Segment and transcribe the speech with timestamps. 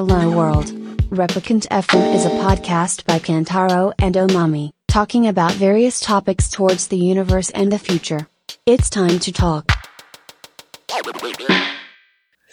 [0.00, 0.72] Hello World.
[1.10, 6.96] Replicant FM is a podcast by Kantaro and Omami, talking about various topics towards the
[6.96, 8.26] universe and the future.
[8.64, 9.66] It's time to talk.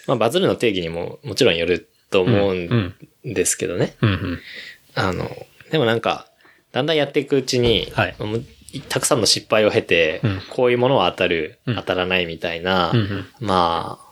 [0.07, 3.95] まあ、バズるの定義にももちろんよると思うんですけどね。
[4.01, 4.39] うんうん。
[4.95, 5.29] あの、
[5.71, 6.27] でもなんか、
[6.73, 8.15] だんだんやっていくうちに、はい
[8.89, 14.07] たくさんの失敗を経て、うんこういうものは当たる、うん当たらないみたいな、うんうんまあ、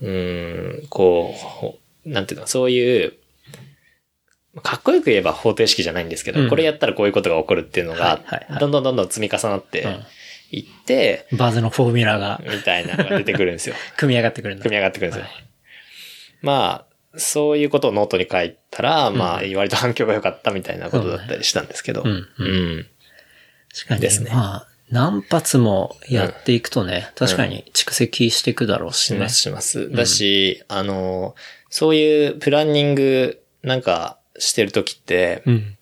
[0.00, 1.78] うーん、こうほ、
[2.12, 3.14] なんていうの、そういう、
[4.62, 8.20] かっこよく言えば方程式じゃないんですけど、うんこれやったらこういうことが起こるっていうのが
[8.58, 9.86] どんどんどんどん積み重なって
[10.50, 13.74] いって、バズのフォーミュラがみたいなのが出てくるんですよ。
[13.96, 14.62] 組み上がってくるんだ。
[14.62, 15.24] 組み上がってくるんですよ。
[15.24, 15.48] はい
[16.40, 22.02] まあ、そういうことをノートに書いたら、まあ、う割と反響が良かったみたいなことだったりしたんですけど。
[22.02, 22.42] うんうんう
[22.80, 22.86] ん
[23.74, 24.00] 確かに。
[24.00, 29.18] ですねまあ、何発もやっていくとね、確かに蓄積していくだろうしね。
[29.18, 29.90] します、します。
[29.90, 31.34] だし、あの、
[31.70, 35.78] そういうプランニングなんかしてるときって、うん。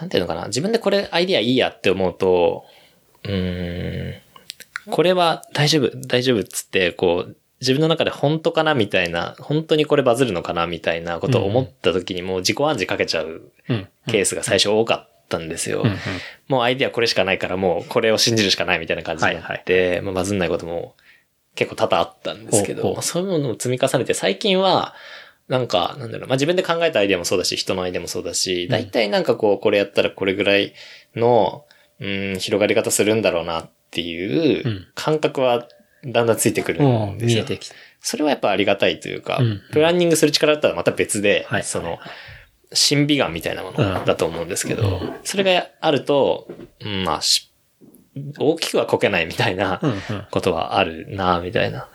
[0.00, 2.64] なんていうのかな、自分でこれアイディアいいやって思うと、
[3.24, 4.14] うーん、
[4.90, 13.88] これは大丈夫、大丈夫っつって、こう、自分の中で本当かなみたいな、本当にこれバズるのかなみたいなことを思った時にもう自己暗示かけちゃううん。
[14.08, 15.84] ケースが最初多かったんですよ。
[16.48, 20.96] もうアイディアこれしかないからもうこれを信じるしかないみたいな感じになって、まあ、バズんないことも
[21.54, 24.94] 結構多々あったんですけど、そういうものを積み重ねて最近は、
[25.48, 30.72] なんか、なんだろう、まあ、自分で考えたアイデアもそうだし、人のアイデアもそうだし、大体なんかこう、これやったらこれぐらい
[31.14, 31.64] の、
[32.00, 34.86] うん、広がり方するんだろうなっていううん。
[34.94, 35.68] 感覚は
[36.04, 37.42] だんだんついてくるんですよ。
[37.42, 37.74] 見えてきた。
[38.00, 41.98] それはやっぱありがたいというか、うんプランニングする力だったらまた別で、はいその、
[42.72, 45.14] 審美眼みたいなものだと思うんですけど、うん。
[45.22, 46.48] それがあると、
[46.80, 47.51] うんまあし、
[48.38, 49.80] 大きくはこけないみたいな。
[50.30, 51.88] ことはあるな、みたいな。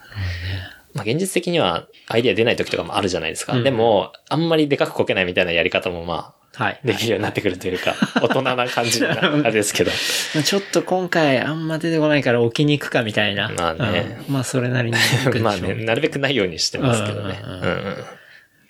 [0.94, 3.54] まあ現実的にはアイデア出ない時とかもあるじゃないですか。
[3.54, 6.80] うんでも、あんまりでかくこけないみたいなやり方もまあ、はい。
[6.84, 9.92] できるようになってくるというか、大人な感じな、あれですけど。
[10.44, 13.50] ちょっと今回あんま出てこないから置きに行くかみたいな。
[13.56, 14.98] まあねうんまあそれなりに。
[15.42, 17.40] まあね、なるべくないようにしてますけどね。
[17.44, 17.96] うんうん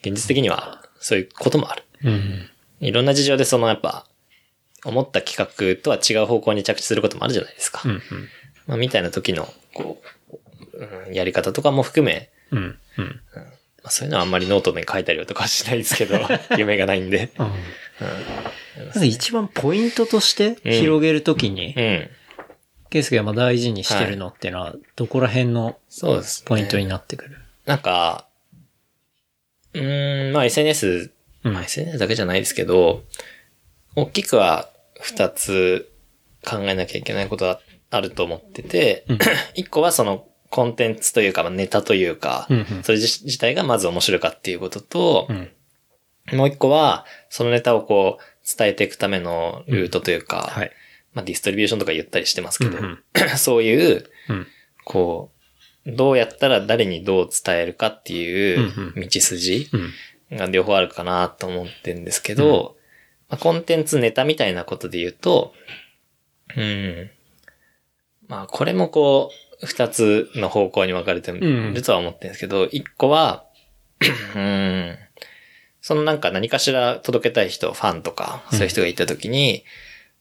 [0.02, 1.84] 現実的には、そういうこともある。
[2.04, 2.50] うん。
[2.82, 4.06] いろんな事情でそのやっぱ、
[4.86, 7.82] 思った企画とは違う方向に着地することもあるじゃないですか。
[7.86, 8.02] うん。
[8.68, 12.60] まあ、みたいな時の、こう、うんやり方とかも含め、うん。
[12.60, 12.80] うん。
[12.98, 13.22] うん。
[13.38, 13.44] ま
[13.86, 16.20] あ、そういうのはあんまりノートに書いたりとかはしないですけど、
[16.58, 17.32] 夢がないんで。
[17.40, 17.52] うん
[18.78, 22.10] なんか一番ポイントとして広げるときに、うん。
[22.92, 25.78] ケイスケがまあ大事にしてるのってのは、どこら辺の。
[26.46, 28.28] ポイントになってくる、なんか、
[29.74, 31.12] うーん、まあ SNS、
[31.44, 33.04] うんまあ SNS だけじゃないですけど、
[33.98, 34.70] 大きくは
[35.02, 35.92] 二つ
[36.46, 37.60] 考えなきゃいけないことは
[37.90, 39.20] あると思ってて、うん
[39.56, 45.50] 一個はそのコンテンツというか、まあネタというか、うんうんそれ自自体がまず面白いかっていうこととう、ん。
[46.38, 50.72] もう一個は、そのネタをこう、伝えていくためのルートというか、はい。
[51.14, 53.00] まあディストリビューションとか言ったりしてますけど、うんうん
[53.38, 54.48] そういう、うん。
[54.86, 55.32] こ
[55.86, 59.70] う、どうやったら誰にどう伝えるかっていううん道筋
[60.32, 60.38] うん。
[60.38, 62.77] が両方あるかなと思ってるんですけど、
[63.30, 65.54] まあ、コンテンツネタみたいなことで言うと、
[66.56, 67.10] うん。
[68.28, 73.46] まあこれもこう、二つの方向に分かれてるとは思ってるんですけど、一個は、
[74.36, 74.98] うん。
[75.82, 79.64] そのなんか何かしら届けたい人、ファンとか、そういう人がいたときに、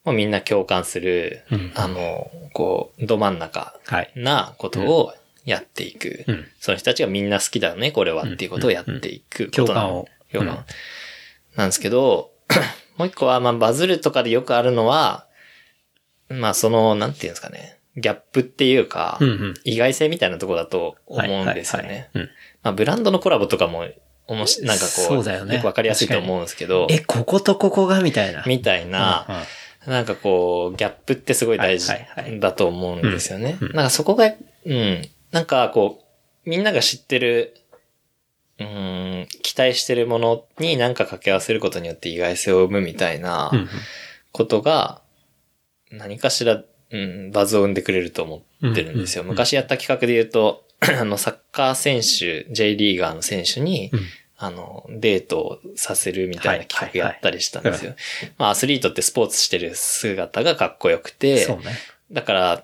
[0.05, 4.11] もうみんな共感する、うんあの、こう、ど真ん中はい。
[4.15, 5.13] なことを
[5.45, 6.23] やっていく。
[6.27, 10.65] うんその人たちがみんな好きだよね、これはっていうことをやっていくことな共感を共感。
[11.55, 12.31] なんですけど、
[12.97, 15.27] もう一個は、まあ、バズるとかでよくあるのは、
[16.29, 19.53] まあ、その、なんていうんですかね、ギャップっていうか、うんうん。
[19.63, 22.09] 意外性みたいなところだと思はいうんですよね。
[22.63, 23.85] まあ、ブランドのコラボとかも、
[24.27, 25.59] おもし、なんかこう、そうだよね。
[25.59, 28.43] くわかりやすいと思うんですけど、え、こことここがみたいな。
[28.45, 29.35] みたいな、うん
[29.87, 31.93] なんかこう、ギャップってすごい大事
[32.41, 33.57] だと思うんですよね。
[33.61, 33.75] うんうん。
[33.75, 34.25] なんかそこが、
[34.65, 36.03] うん、なんかこ
[36.45, 37.55] う、みんなが知ってる、
[39.57, 43.51] 待してるものに何か掛け合わせることによって意外性を生むみたいな
[44.31, 45.01] ことが、
[45.91, 49.23] 何かしら、うん、バズを生んでくれると思ってるんですよ。
[49.23, 53.99] 昔やった企画で言うと、 あの、サッカー選手、J リーガーの選手に、うん
[54.39, 57.95] あの、デートをさせるみたいな企画やったりしたんですよ。
[58.37, 61.57] まあ、アスリートってスポーツしてる姿がかっこよくて、ね。
[62.11, 62.63] だから、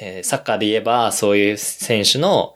[0.00, 2.54] えーサッカーで言えば、そういう選手の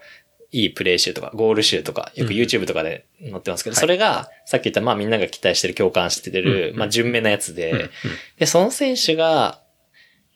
[0.52, 2.37] いいプレー集とか、ゴール集とか、よくうん。
[2.37, 3.81] YouTube とかで載ってますけど、はい。
[3.81, 6.79] それが、さっき言った、まあみんなが期待してる、共感してる、うん。
[6.79, 7.91] まあ純明なやつで、
[8.38, 9.61] で、その選手が、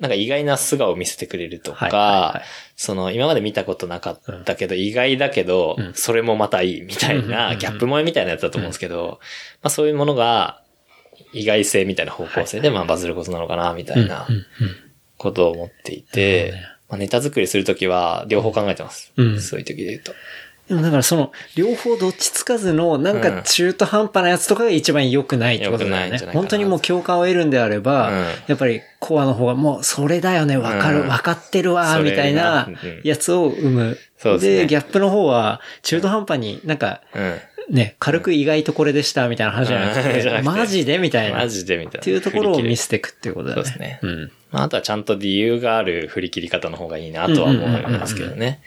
[0.00, 2.42] なんか意外な素顔を見せてくれるとか、はいはいはい。
[2.76, 5.94] その今まで見たことなかったけど、意外だけど、うん。
[5.94, 7.58] それもまたいいみたいな、ん。
[7.58, 9.20] ギャップ萌えみたいなやつだと思うんですけど、
[9.62, 10.60] まあそういうものが、
[11.32, 14.26] 意外性みたいな方向性で、まあバズることなのかな、みたいな
[15.16, 16.54] ことを思っていて、
[16.88, 19.12] まあ、ネタ作りするときは両方考えてます。
[19.16, 20.12] うんそういう時で言うと。
[20.68, 26.26] でもだからその、両方どっちつかずの、なんか中途半端なやつとかが一番良くないってことだよね良くないんじゃ。
[26.26, 33.98] ないかな本当にもう共感を得るんであれば、うんやっぱりコアの方がもうそれだよね、わかる、うんわかってるわ、みたいなうんやつを生む。
[34.22, 37.38] ですねギャップの方は中途半端になんか、うん。
[37.70, 41.38] ね、軽く意外とこれでしたみたいな話じゃなくて、うんマジでみたいな。
[41.38, 42.00] マっジでみたいな。
[42.00, 43.68] ていうところを見せせていくっていうことだよね。
[43.68, 44.32] そうですねうん。
[44.50, 48.60] まあ、あとはちゃんと理由がある振り切り方の方がいいなとは思いますけどね。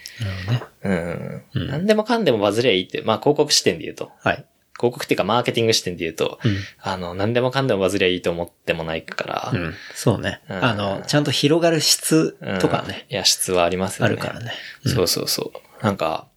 [0.84, 1.44] うん。
[1.56, 4.12] うん何でもかんでもバズりゃいいって、まあ広告視点で言うと。
[4.20, 4.46] はい。
[4.78, 9.74] 広告っていうかマーケティング視点で言うと、うんあの、何でもかんでもバズりゃいいと思ってもないから、うん。
[9.96, 10.42] そうね。
[10.50, 14.14] うんあの、ちゃんと広がる質うんとかね、いや、質はありますよね。
[14.14, 14.52] あるからね。
[14.86, 15.52] そうそうそ
[15.82, 15.84] う。
[15.84, 16.28] なんか、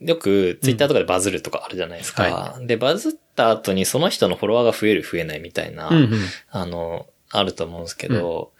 [0.00, 2.24] よくツイッターとかでバズるとかあるじゃないですか。
[2.24, 6.12] はで、バズった後にその人のフォロワーが増える増えないみたいな、うんうん。
[6.50, 8.52] あの、あると思うんですけど、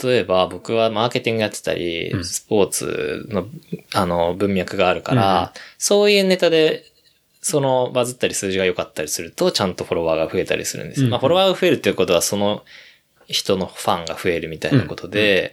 [0.00, 2.24] 例えば僕はマーケティングやってたり、うん。
[2.24, 3.46] スポーツの、
[3.94, 6.84] あの、文脈があるから、うんそういうネタで、
[7.42, 11.06] そのバズったり数字が良かったりすると、ちゃんとフォロワーが増えたりするんですよ。
[11.06, 12.62] うんまあ、フォロワーが増えるっていうことは、その
[13.26, 15.52] 人のファンが増えるみたいなことで、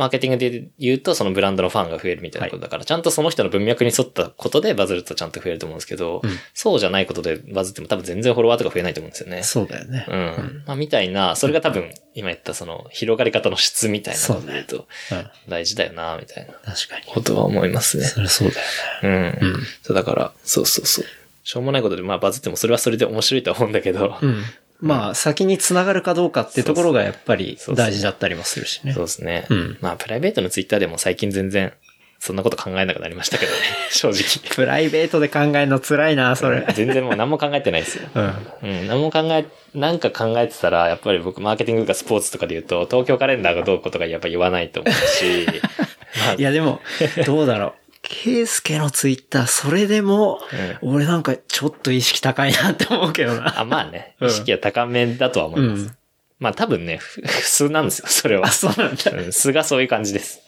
[0.00, 9.42] マーケティングで言うと、そのブランドのファンが増えるみたいなことだから、ちゃんとその人の文脈に沿ったことでバズるとちゃんと増えると思うんですけど、うんそうじゃないことでバズっても多分全然フォロワーとか増えないと思うんですよね。
[9.42, 10.06] そうだよね。
[10.08, 10.62] うん。
[10.66, 15.30] まあ、みたいな、それが多分、今言ったその、広がり方の質みたいなことで言うと、うん。
[15.50, 17.04] 大事だよな、みたいな確かに。
[17.06, 18.04] ことは思いますね。
[18.04, 18.60] それそうだ
[19.08, 19.38] よね。
[19.42, 19.48] うん。
[19.48, 21.04] うんそう、だから、そうそうそう。
[21.42, 24.42] しょうもないことで、まあ、バズってもそれはそれで面白いとは思うんだけど、うん。
[24.80, 29.04] まあ、先に繋がるかどうかってところがやっぱり大事だったりもするしねそう。
[29.04, 29.46] ですね。
[29.50, 31.72] うんまあ、プライベートのツイッターでも最近全然、
[32.18, 33.58] そんなこと考えなくなりましたけどね、
[33.90, 34.54] 正直。
[34.54, 36.66] プライベートで考えるの辛いな、それ。
[36.74, 38.08] 全然もう何も考えてないですよ。
[38.14, 38.34] うん。
[38.62, 45.46] うん、何も考え、なんか考えてたら、やっぱり僕、マーケティングとかスポーツとかで言うと、東京カレンダーがどうこうとかやっぱ言わないと思うし、
[46.26, 46.80] まあいや、でも、
[47.24, 47.72] どうだろう。
[48.12, 50.40] ケイスケのツイッター、それでも、
[50.82, 53.60] 俺なんかちょっと意識高いなって思うけどな。
[53.60, 55.82] あ、まあね、うん意識は高めだとは思います。
[55.84, 55.96] うん
[56.40, 58.46] まあ多分ね、ふ普通なんですよ、それは。
[58.46, 59.10] あ、そうなんだ。
[59.12, 60.40] うん、素がそういう感じです。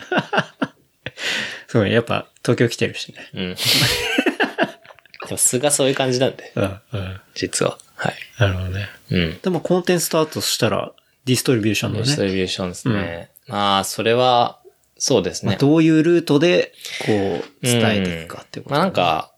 [1.69, 3.29] そう、やっぱ東京来てるしね。
[3.35, 3.55] うん。
[3.55, 7.21] でも素がそういう感じなんで、うん、うん。
[7.35, 7.77] 実は。
[7.95, 8.15] はい。
[8.39, 8.89] なるほどね。
[9.11, 9.39] うん。
[9.43, 10.93] でもコンテンツスタートしたら、
[11.27, 12.29] ディストリビューションのディストね。
[12.29, 13.31] リビューションですね。
[13.47, 14.62] まあ、それは、
[15.05, 15.49] そうですね。
[15.51, 16.73] まあどういうルートで、
[17.05, 19.33] こう、伝えていくかっていうこと、まあなん、か、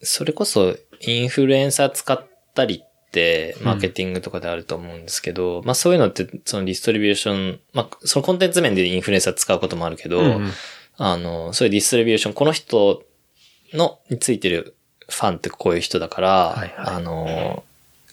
[0.00, 10.52] それこそインフルエンサー使ったりって、マーケティングとかであると思うんですけど、まあそういうのって、そのディストリビューション、まあそのコンテンツ面でインフルエンサー使うこともあるけど、うんうん。
[10.96, 13.02] あの、そういうディストリビューション、この人
[13.74, 14.76] の、についてる
[15.10, 16.94] ファンってこういう人だから、はいはい。
[16.94, 17.64] あの、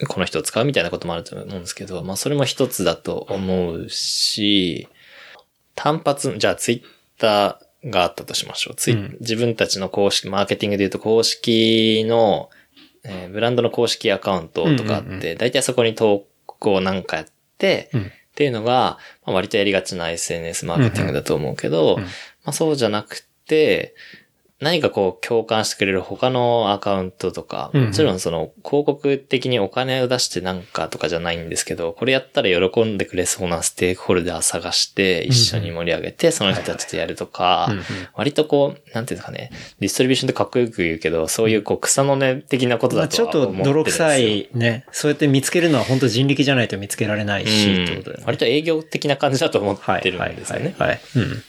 [0.10, 4.90] この人を使うみたいなこともあると思うんですけど、まあそれも一つだと思うし、
[5.76, 8.76] 単発、じゃあツイッターがあったとしましょう。
[8.76, 9.18] ツイうん。
[9.20, 12.50] 自分たちの公式、マーケティングで言うと公式の、
[13.04, 17.26] えーブランドの公式アカウントとかあって、大体そこに投稿なんかやっ
[17.58, 18.02] て、うん。
[18.04, 22.00] っていうのが、まあ、割とやりがちな SNS マーケティングだと思うけど、
[22.52, 23.94] そうじゃなくて、
[24.64, 37.84] 何かこう共感してくれる他のアカウントとか、うんうんもちろんその広告的にお金を出してなんかとかじゃないんですけど、これやったら喜んでくれそうなステークホルダー探して一緒に盛り上げて、その人たちとやるとか、うんうん
[38.16, 44.06] 割とこう、なんていうんですかね、ディストリビューションってかっこよく言うけど、そういうこう草の根的なことまあちょっだとは思ってるんですよ。
[44.06, 44.86] と泥臭いね。
[44.92, 48.24] そうやって見つけるのは本当人力じゃないと見つけられないし、ってことだよね。
[48.26, 50.76] 割と営業的な感じだと思はいってるんですよね。
[50.78, 50.90] はい。
[50.90, 51.02] はい。
[51.16, 51.44] うん。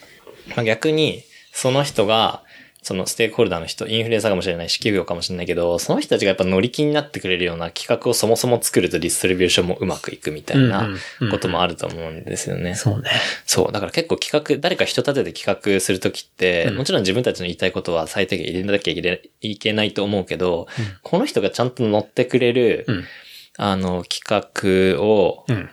[0.56, 2.43] まあ、逆に、その人が、
[2.84, 12.74] そのステークホルダーの人、インフルエンサーかもしれないし、企業かもしれないけど、その人たちがやっぱ乗り気になってくれるような企画をそもそも作るとディストリビューションもうまくいくみたいなうんうんうんこともあると思うんですよね。
[12.74, 13.08] そうね。
[13.46, 13.72] そう。
[13.72, 20.68] だから結構企画、誰か人立てて企画するときって、うんもちろん自分たちの言いたいことは最低限入れなきゃいけないいけないと思うけど、
[21.02, 23.04] この人がちゃんと乗ってくれる、うん。
[23.56, 24.22] あの、企
[24.96, 25.70] 画を、うん。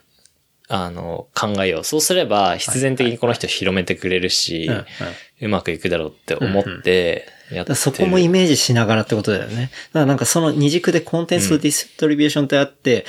[0.73, 1.83] あの、考えよう。
[1.83, 4.85] そうすれば、必然的にこの人広めてくれるし、うんうん
[5.41, 7.57] うまくいくだろうって思って、やってる。
[7.57, 9.71] だからそこもイメージしながらってことだよね。
[9.91, 13.05] だからなんかその二軸でコンテンツとディストリビューションってあって、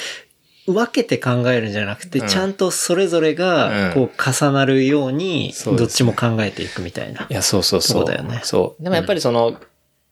[0.67, 7.27] 分けて考えるんじゃなくて、うんちゃんとそれぞれが、こう重なるように、どっちも考えていくみたいな。
[7.29, 8.03] いや、そうそうそう。
[8.03, 8.83] そうだよねそう。
[8.83, 9.61] でもやっぱりその、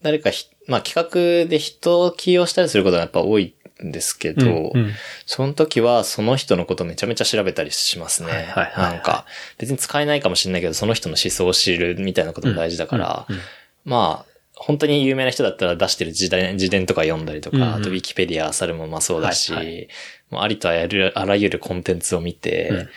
[0.03, 3.55] 誰かひ、まあ企画で人を起用したりすることがやっぱ多い
[3.85, 4.93] んですけど、うんうん。
[5.27, 8.31] その時はその人のことめちゃめちゃ調べたりしますね。
[8.31, 8.93] はいはいはいはい。
[8.95, 9.27] なんか、
[9.59, 13.43] 別に使えないかもしれないけど、その人の思想を知るみたいなことも大事だから、うんうん。
[13.85, 17.75] まあ、本当に有名な人だったら出してる自伝自伝とか読んだりとか、うんうん。
[17.75, 19.87] あとウィキペディア、もまあそうだし、はいは
[20.31, 22.89] もうありとあらゆるあらゆるコンテンツを見て、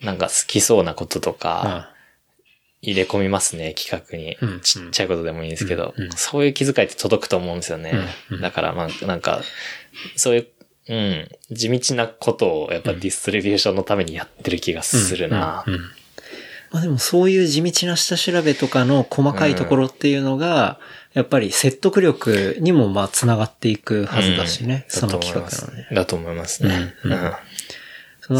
[0.00, 1.91] なんか好きそうなこととか、
[2.82, 4.36] 入れ込みますね、企画に。
[4.40, 6.12] うんちっちゃいことでもいいんですけど、うんうん。
[6.12, 7.92] そういう気遣いって届くと思うんですよね。
[8.30, 8.42] うんうん。
[8.42, 9.40] だからまあ、なんか、
[10.16, 10.48] そういう、
[10.88, 15.64] うん、地道なことをやっぱディストリビューションのためにやってる気がするな。
[15.66, 15.80] うんうん
[16.72, 20.80] まあでもそういう地道な下調べとかの細かいところっていうのが、
[21.12, 25.00] やっぱり説得力にもまあ繋がっていくはずだしね、うん。
[25.00, 25.86] その企画のね。
[25.92, 26.66] だと思います。
[26.66, 26.94] ね。
[27.04, 27.12] うん。
[27.12, 27.32] うん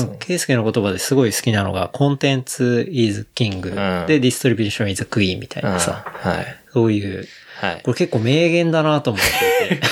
[0.01, 6.47] その、ケイスケの言葉ですごい好きなのが、コンテンツ is king んで、ディストリビューション is queen みたいうんなさ、はい。
[6.73, 7.27] そういう、
[7.61, 7.93] はいこ。
[7.93, 9.23] れ結構名言だなと思っ
[9.69, 9.87] ていて、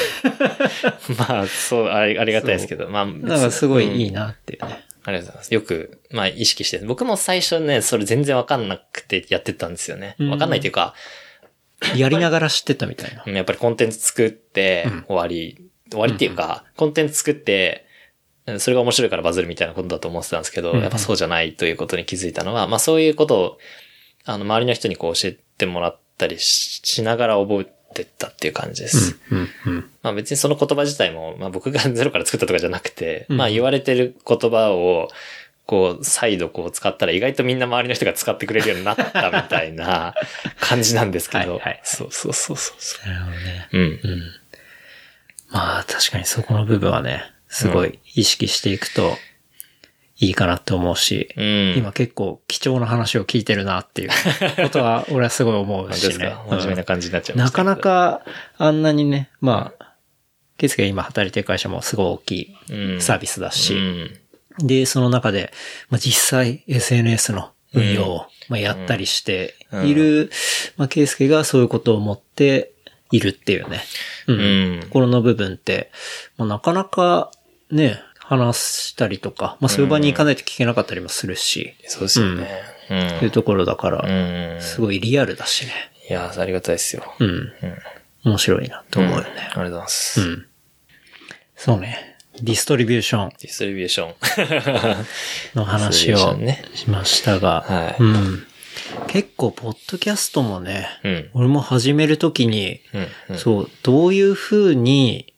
[1.19, 4.27] まあ、そう、ありありがたいですけど、まあ、だからすごいいいな。
[4.27, 4.85] なっていうね。
[5.05, 5.55] ありがとうございます。
[5.55, 6.79] よく、まあ、意識して。
[6.79, 10.17] 僕も最初ね、それ全然わかんなくてやってたんですよね。
[10.19, 10.95] うんわかんないというか、
[11.97, 13.33] やりながら知ってたみたいな。
[13.33, 17.90] やっぱりコンテンツ作ってうん終わり、終わりっていうか、コンテンツ作って、うん
[18.59, 23.59] それが面白いからバズるみたいなことだと思ってたんですけど、うんやっぱそうじゃないということに気づいたのは、まあそういうことを、
[24.25, 29.19] あの、周りの人にこう教えてもらったりししながら覚えてったっていう感じです。
[29.31, 35.09] うん、うん、まあ別にその言葉自体も、まあ僕が ゼロから作ったとかじゃなくて、うんまあ言われてる言葉を、
[35.67, 40.15] こう、再度こう使ったら意外とみんな周りの人が使ってくれるようになったみたいな
[40.59, 41.53] 感じなんですけど。
[41.53, 43.69] はいはいそうそうそうそうそなるほどね。
[43.73, 43.79] う。
[43.79, 43.85] うん。
[43.85, 44.23] うん。
[45.51, 49.17] まあ確かにそこの部分はね、すごい意識していくと
[50.17, 51.75] いいかなって思うし、うん。
[51.77, 54.11] 今結構貴重な話を聞いてるなっていう
[54.63, 56.45] ことは俺はすごい思う本当ですしねか。
[56.49, 57.91] 真面目な感じになっちゃいうんなかましたけど。
[57.91, 58.25] なか
[58.59, 59.95] あんなにね、まあ、
[60.59, 64.21] ケイスケが今働いてる会社もすごい大きうんいサービスだし、うん。
[64.67, 65.53] で、その中で、
[65.89, 69.55] まあ、実際 SNS の運用を、まあ、やったりして
[69.85, 70.31] いる、
[70.77, 72.73] まあ、ケイスケがそういうことを思って
[73.11, 73.81] いるっていうね。
[74.27, 74.87] うん。
[74.91, 75.91] ころの部分って、
[76.37, 77.31] まあ、なかなか
[77.71, 82.49] ね、話したりとか、まあ、そういう場に行かないと聞けなかったりもするし、そうですよね。
[83.19, 84.61] というところだから、うん。
[84.61, 85.73] すごいリアルだしね。
[86.09, 87.05] いや、ありがたいですよ。
[87.19, 87.29] うん。
[87.29, 87.53] うん。
[88.25, 89.29] 面白いなと思うよね。
[89.29, 90.21] ありがとうございます。
[90.21, 90.47] うん。
[91.57, 92.17] そうね。
[92.43, 94.15] ディストリビューションディストリビューション。
[95.55, 96.39] の話を
[96.75, 98.47] しましたが、はいうん。
[99.09, 101.31] 結構、ポッドキャストもね、うん。
[101.35, 103.09] 俺も始めるときに、うん。
[103.31, 103.39] うん。
[103.39, 105.35] そう、どういう風に、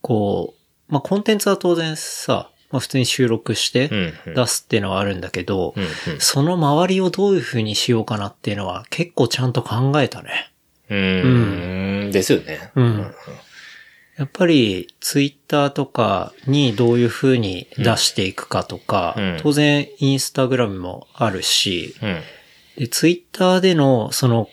[0.00, 0.63] こう、
[0.94, 10.52] まあ、コンテンツは当然さ、まあ、普通に収録してうんうん出すっていうのはあるんだけど、うんうんその周りをどういう風にしようかなっていうのは結構ちゃんと考えたね。
[10.88, 12.10] うーん。
[12.12, 12.70] ですよね。
[12.76, 13.14] うん。
[14.16, 22.20] やっぱり、ツイッターとかにどういう風に出していくかとか、うん当然インスタグラムもあるし、うん。
[22.76, 24.48] で、ツイッターでの、その、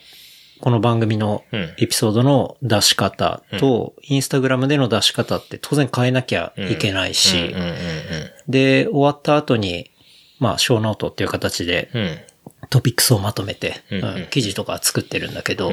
[0.62, 1.74] この番組のうん。
[1.76, 7.52] エピソードの出し方と、インスタグラムでの出し方って当然変えなきゃいけないし、
[8.48, 9.90] で、終わった後に、
[10.38, 11.90] まあ、ショーノートっていう形で。
[12.70, 13.82] トピックスをまとめて、
[14.30, 15.72] 記事とか作ってるんだけど、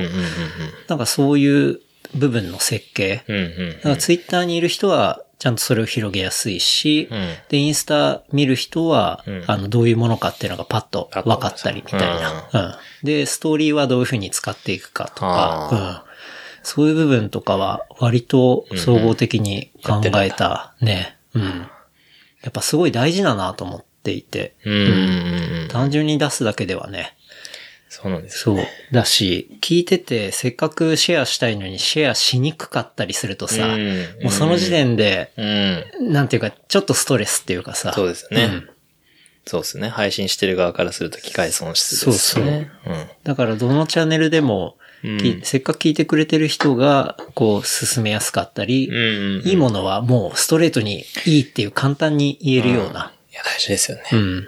[0.88, 1.79] なんかそういう
[2.15, 12.50] 部分の設計、ツイッターにいる人は、ちゃんとそれを広げやすいし、うんで、インスタ見る人は、うんあの、どういうものかっていうのがパッと分かったりみたいな。
[12.53, 12.75] うん。
[13.05, 16.10] で、ストーリーはどういうふうに使っていくかとか、あうん。
[16.63, 21.17] そういう部分とかは、割と総合的に考えたね。
[21.34, 21.69] うん。
[22.41, 24.81] やっぱすごい大事だなと思っていて、うんうん
[25.62, 25.67] うん。
[25.69, 27.15] 単純に出すだけではね、
[27.89, 28.58] そうなんですそう。
[28.91, 35.43] だし、聞いてて、せっかくシェアしたいのにシェアしにくかったりするとさ、うんもうその時点で、う
[36.08, 36.13] ん。
[36.13, 37.91] なんていうか、ちょっとストレスっていうかさ。
[37.93, 38.43] そうですね。
[38.43, 38.69] うん
[39.46, 39.89] そうですね。
[39.89, 42.69] 配信してる側からすると機械損失ですそうね。
[43.24, 44.77] だからどのチャンネルでも、
[45.41, 48.96] せっかく聞いてくれてる人が、こう、進めやすかったり、うん。
[48.96, 49.48] うんうん。
[49.48, 53.12] いいものはもうストレートにいいっていう簡単に言えるような。
[53.31, 54.03] いや、大事ですよね。
[54.12, 54.48] うん。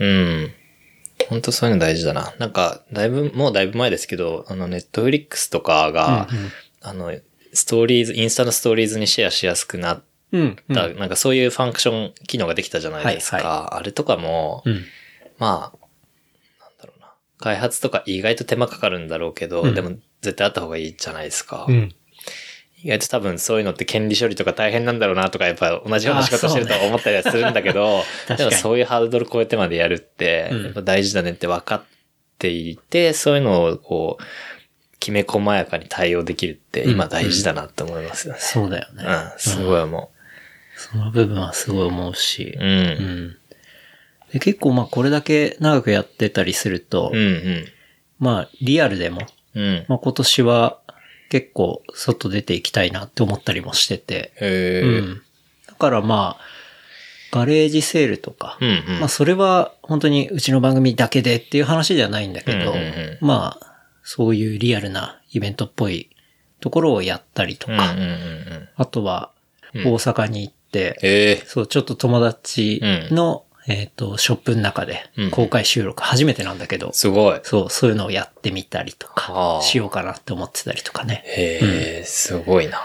[0.00, 0.54] うん。
[1.32, 2.34] 本当そういうの大事だな。
[2.38, 6.50] なんか、だいぶ、もうだいぶ前ですけど、あの、ネットフリックスとかが、うんうん
[6.82, 7.12] あの、
[7.54, 10.56] ストーリーズ、インスタのストーリーズにシェアしやすくなっうん。
[10.68, 13.36] うんた、なんかそういうファンクション機能ができたじゃないですか。
[13.36, 13.42] は
[13.74, 14.84] いあれとかも、うん。
[15.38, 15.78] まあ、
[16.60, 17.12] なんだろうな。
[17.38, 21.66] 開発とか意外と手間かかるんだろうけど、うんでも絶対あった方がいいじゃないですか。
[21.68, 21.94] うん。
[22.82, 31.82] 意外と多分そういうのって権利処理とか大変なんだろうなとか、やっぱ同じような仕事してると思ったりはするんだけど、 確かにでもそういうハードル超えてまでやるって、うんやっぱ大事だねって分かっ
[32.38, 34.22] ていて、そういうのをこう、
[34.98, 38.40] きめ細やかに対応できるって今大事だなって思いますよね。
[38.40, 39.04] そうだよね。
[39.04, 40.12] うん、すごい思
[40.76, 42.56] その部分はすごい思うし。
[42.56, 42.62] う。
[42.62, 42.74] うん
[43.28, 43.36] ん。
[44.32, 47.64] で結構まあこれだけ長くやってたりすると、うんうん。
[48.18, 49.22] まあリアルでも、
[49.54, 49.84] うん。
[49.88, 50.78] まあ今年は
[51.32, 54.98] 結構外出ていきたいなって思ったりもしてて、へえ。
[54.98, 55.22] うん。
[55.66, 56.40] だからまあ、
[57.30, 59.00] ガレージセールとか、うんうん。
[59.00, 66.10] まあそれは本当にうちの番組だけでっていう話ではないんだけど、うんうんうんまあ、そういうリアルなイベントっぽい
[66.60, 68.68] ところをやったりとか、うんうんうんうん。
[68.76, 69.30] あとは
[69.74, 71.42] 大阪に行って、へえ。
[71.46, 77.40] そう、ちょっと友達の、えっ、と、ショップの中でうん公開収録初めてなんだけど、すごい。
[77.44, 81.22] そう、そういうのをやってみたりとはか、あしようかなって思ってたりとかね。
[81.26, 82.80] へえ、すごいな。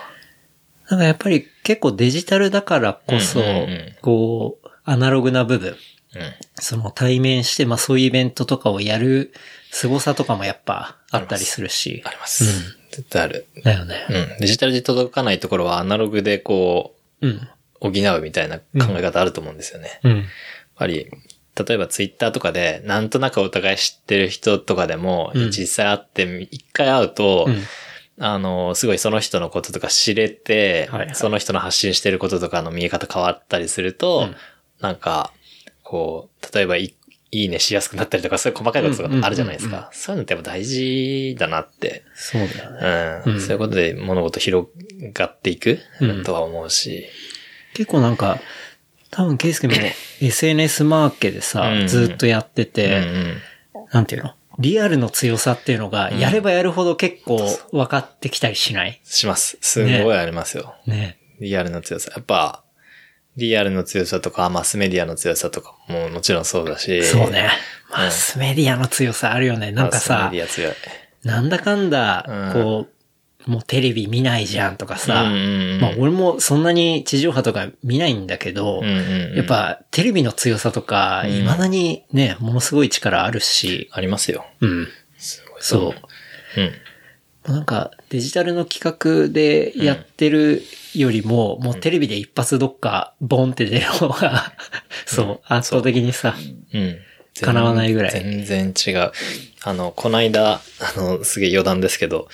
[0.90, 5.76] なんかやっぱり結構デジタルだからこそ、うんうんうんこう、アナログな部分、
[6.16, 6.34] うん。
[6.56, 9.34] その対面して、まあそういうイベントとかをやる
[9.72, 12.10] 凄さとかもやっぱあったりするしあ。
[12.10, 12.46] ります。
[12.92, 13.48] 絶対ある。
[13.64, 14.06] だよね。
[14.10, 14.40] うん。
[14.40, 17.32] デジタルで届かないところはアナログでこうん。
[17.32, 18.64] う、補うみたいな考
[18.98, 20.00] え方あると思うんですよね。
[20.04, 20.18] うん。
[20.18, 20.26] やっ
[20.78, 21.10] ぱり、
[21.66, 25.52] 例えばツイッターとかで、なんとなくお互い知ってる人とかでも、うん。
[25.52, 27.64] 実際会って、一回会うと、うん。
[28.20, 31.16] あの、すごいその人のこととか知れて、はいはい。
[31.16, 34.36] その人の発信してることとかの見え方変わったりすると、うん。
[34.82, 35.32] なんか、
[35.84, 36.94] こう、例えばい
[37.32, 39.90] いいねしやすくなったりとか、そういう細かいこととかあるじゃないですうんうんうんか。
[39.92, 43.24] そういうのってやっぱ大事だなって、そうだよね。
[43.26, 43.34] うん。
[43.34, 43.42] うん。
[43.42, 44.68] そういうことで物事広
[45.14, 46.24] がっていくうん。
[46.24, 47.06] とは思うし、
[47.74, 48.40] 結構なんか、
[49.18, 49.74] 多分ケイスケも
[50.22, 53.04] SNS マーケでさ、うんずっとやってうんて、
[53.92, 54.36] なんていうの？
[54.60, 57.40] リアルの強さっていうのが、やればやるほど結構
[57.72, 59.02] 分かってきたりしない？
[59.04, 59.58] します。
[59.60, 60.76] すごいありますよ。
[60.86, 61.18] ね。
[61.40, 62.12] リアルの強さ。
[62.16, 62.64] やっぱ、
[63.38, 67.02] リアルの強さとか、マスメディアの強さとかももちろんそうだし。
[67.02, 67.50] そうね。
[67.92, 69.72] マスメディアの強さあるよね。
[69.72, 70.74] なんかマさスメデ、ィア強い。
[71.24, 72.90] なんだかんだうん、こう、
[73.48, 84.46] もうテレビ見ないじゃんとかさ、うんうんうんまあ俺もそんなに地上波とか見ないんだけど、うんうんうんやっぱテレビの強さとか、うん未だにね、ものすごい力あるし、ありますよ。
[84.62, 84.88] うん。
[85.18, 85.62] すごい。
[85.62, 85.94] そ
[86.58, 86.62] う。
[86.62, 86.72] うん。
[87.54, 94.52] なんかデジタルの企画でやってるよりも、もうテレビで一発どっかボンって出る方が、
[95.06, 96.36] そう、圧倒的にさ、
[96.74, 96.98] うん。
[97.42, 99.12] 叶わないぐらい全然違う。
[99.64, 100.62] あの、こないだ、
[100.96, 102.28] あの、すげえ余談ですけど、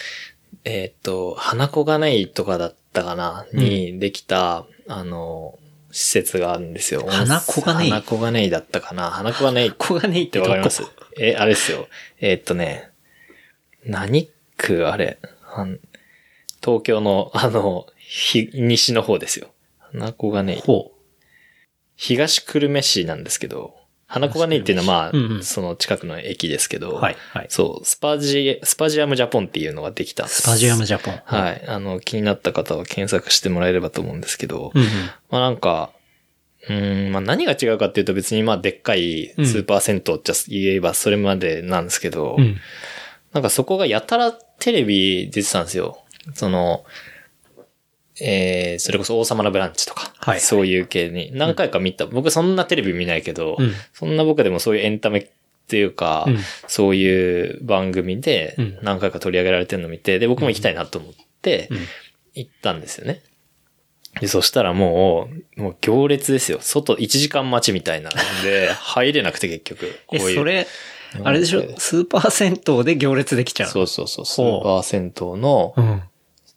[0.64, 5.58] えーっと、花子がないとかだったかな、にできた、あの、
[5.92, 7.06] 施設があるんですよ。
[7.08, 7.90] 花子がねい？
[7.90, 9.12] 花子がないだったかな？
[9.12, 10.84] 花子がないここがねいっってわかります？
[11.20, 11.88] え、あれですよ。
[12.20, 12.90] えーっとね、
[13.86, 15.20] 何区あれ？
[15.56, 15.80] あん
[16.64, 19.50] 東京の、あの、ひ、西の方ですよ。
[19.80, 20.62] 花子がねい。
[20.62, 20.94] ほ
[21.96, 23.76] 東久留米市なんですけど、
[24.14, 26.96] 花子がねいっていうのはまあ、うんうんその近くの駅ですけど、う。
[26.98, 27.46] はい、はい。
[27.50, 30.44] そう、スパジ、スパジアムジャポンっていうのができたんです。
[30.44, 31.20] スパジアムジャポン。
[31.26, 31.64] はい。
[31.68, 34.88] あの、気になった方は検索してもらえればと思うんですけど、うんうん。
[35.32, 35.90] まあなんか、
[36.70, 42.58] うーん、まあ何が違うかっていうと別にまあでっかいスーパー銭湯じゃ言えばそれまでなんですけど、うん。
[43.34, 46.04] なんかそこがやたらテレビ出てたんですよ。
[46.36, 46.86] その、
[48.22, 52.06] えー、それこそ王様のブランチとか、はいそういう系に何回か見た。
[52.06, 55.28] 僕そんなテレビ見ないけど、うんそんな僕でもそういうエンタメっ
[55.68, 61.78] ていうか、うんそういう番組でうん何回か取り上げられてるのを見て、で、僕も行きたいなと思ってうん、
[62.36, 63.22] 行ったんですよね。
[64.22, 66.60] で、そしたらもう、もう行列ですよ。
[66.62, 70.00] 外1時間待ちみたいなんで、 入れなくて結局。
[70.06, 70.68] こえ、ういうそれ、
[71.24, 71.64] あれでしょ？
[71.80, 73.70] スーパー銭湯で行列できちゃう。
[73.70, 74.26] そうそうそう。
[74.28, 75.74] スーパー銭湯の、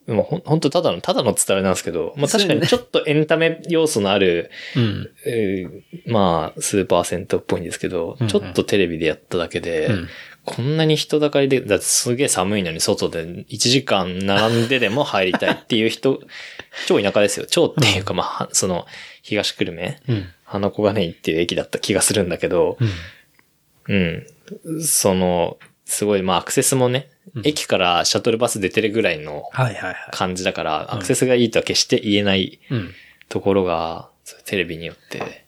[0.06, 0.16] うん。
[0.16, 5.10] もうほんとただの、ただの伝わりなんですけど、まあ確かにちょっとエンタメ要素のある、うん。
[5.26, 10.08] えーまあ、スーパー銭湯っぽいんですけど、うんうんちょっとテレビでやっただけで、うん
[10.46, 16.20] こんなに人だかりで、だってすげえ寒いのに外で1時間並んででも入りたいっていう人、
[16.86, 17.46] 超田舎ですよ。
[17.46, 18.86] 超っていうか、まあは、その、
[19.22, 20.28] 東久留米、うん。
[20.44, 22.78] 花子がねっていう駅だった気がするんだけど、
[23.88, 24.26] うん。
[24.64, 24.82] うん。
[24.82, 27.08] その、すごい、まあアクセスもね、
[27.44, 29.96] 駅からシャトルバス出てるぐらいのはいはいはい。
[30.10, 32.90] 感じだから、アクセスがいいとは決して言えないうん。
[33.28, 35.46] ところが、そうテレビによって、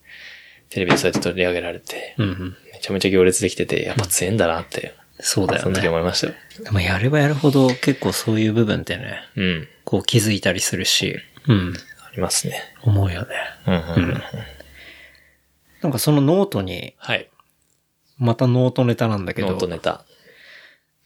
[0.71, 2.57] テレビでそうやって取り上げられて、うんうん。
[2.73, 5.89] めちゃめちゃ行列できてて、やっぱ強いんだなって、そうだよその時ね。
[5.89, 6.35] 思いましたよ。
[6.65, 9.69] でもやればやるほど結構そういう部分ってね、うん。
[9.85, 11.75] こう気づいたりするし、うん。
[12.07, 12.63] ありますね。
[12.83, 13.29] 思うよね。
[13.67, 14.23] うんうんうん。
[15.83, 17.29] なんかそのノートに、はい。
[18.19, 20.05] またノートネタなんだけノートど、ネタ。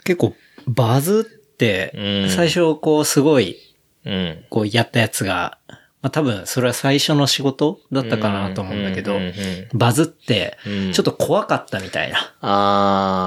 [0.05, 0.35] 結構
[0.67, 3.57] バズってう、ん最初こうすごい、
[4.05, 4.45] うん。
[4.51, 5.59] こうやったやつが、
[6.03, 9.21] まあ多分それは最初の仕事だったかなと思うんだけど
[9.73, 12.19] バズってうん、ちょっと怖かったみたいな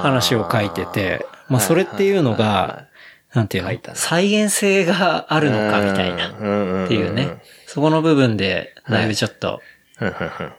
[0.03, 2.87] 話を書いてて、まあそれっていうのが、
[3.33, 6.29] なんていうの再現性があるのかみたいな。
[6.31, 7.41] なっていうね。
[7.67, 9.61] そこの部分で、だいぶちょっと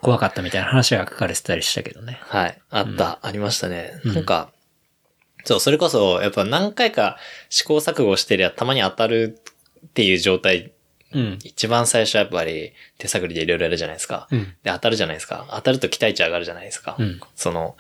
[0.02, 2.18] 怖かったみたいな話が書かれてたりしたけどね。
[2.22, 2.58] はい。
[2.70, 3.18] あった。
[3.22, 3.92] ありましたね。
[4.04, 4.50] なんか、
[5.46, 7.16] そう、それこそ、やっぱ何回か
[7.48, 9.38] 試行錯誤してりゃたまに当たる
[9.86, 10.72] っていう状態、
[11.12, 11.38] うん。
[11.44, 14.26] 一番最初はやっぱり手探りでいろいろやるじゃないですか。
[14.30, 15.46] うんで、当たるじゃないですか。
[15.50, 16.96] 当たると期待値上がるじゃないですか。
[16.98, 17.76] うんその、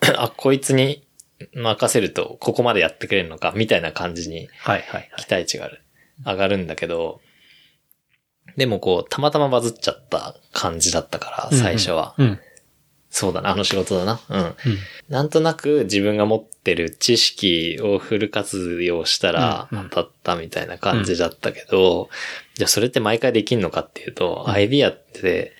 [0.16, 1.04] あ、こいつに
[1.52, 5.10] 任せるとここまでやってくれるのか、みたいな感じにはいはいはい。
[5.18, 5.82] 期待値がある
[6.24, 7.20] 上がるんだけど、
[8.56, 12.14] でもこう、たまたまバズっちゃった感じだったから、最初は。
[12.18, 12.40] うん。
[13.14, 14.20] そうだな、あの仕事だな。
[14.28, 14.40] うん。
[14.40, 14.54] うん。
[15.08, 22.10] なんとなく自分が持ってる知識をフル活用したらうんうん当たったみたいな感じだったけど、
[22.54, 25.52] じゃあそれって毎回できんのかっていうと、アイディアって、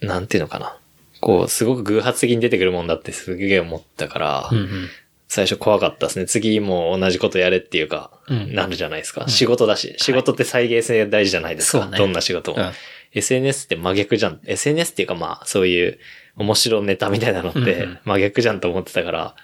[0.00, 0.76] なんていうのかな。
[1.20, 4.88] こう、すごく偶発的に出てくるもんだってすげえ思ったから、うんうん。
[5.26, 6.26] 最初怖かったですね。
[6.26, 9.26] 次も同じことやれっていうか、うんなるじゃないですか。
[9.26, 11.82] 仕事だし、仕事って再現性大事じゃないですか。
[11.82, 12.58] そうねどんな仕事も。
[12.58, 12.72] うん
[13.12, 14.40] SNS って真逆じゃん。
[14.44, 15.98] SNS っていうかまあ、そういう
[16.36, 19.34] 面白ネタみたいなのっうんうてん真逆じゃんと思ってたから、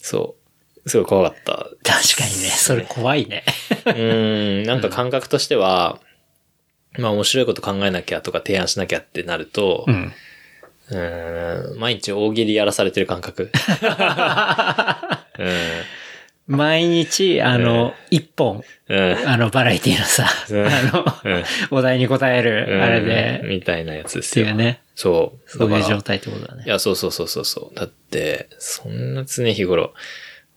[0.00, 0.36] そ
[0.84, 0.90] う。
[0.90, 1.52] すごい怖かった。
[1.52, 3.44] 確かにね、それ怖いね。
[3.86, 6.00] うーん、なんか感覚としては、
[6.98, 10.12] まあ面白いこと考えなきゃとか提案しなきゃってなると、うん。
[10.90, 13.50] うーん、毎日大喜利やらされてる感覚。
[16.48, 18.98] 毎日、あの、一本、うん。
[18.98, 19.28] うん。
[19.28, 24.46] あの、バラエティのさ、うんあうんの、お題に答える、あれで、うんみたいなやつでっすよ。
[24.46, 25.50] ていうね、そう。
[25.50, 26.68] そういう状態ってことだねい。
[26.68, 27.76] や、そうそうそうそうそう。
[27.76, 29.94] だって、そんな常日頃、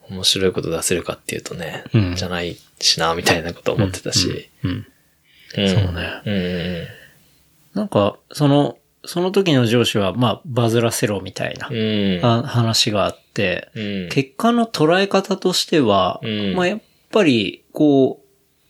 [0.09, 4.49] 面白いこと出せるかっていうとね、うんじゃないしな、みたいなこと思ってたし。
[4.63, 4.71] うん。
[4.71, 4.85] うん
[5.55, 6.87] そうねうんうん
[7.73, 14.09] なんか、その、その時の上司は、まあ、バズらせろみたいな話があって、うん。
[14.09, 18.21] 結果の捉え方としては、うんまあやっぱり、こ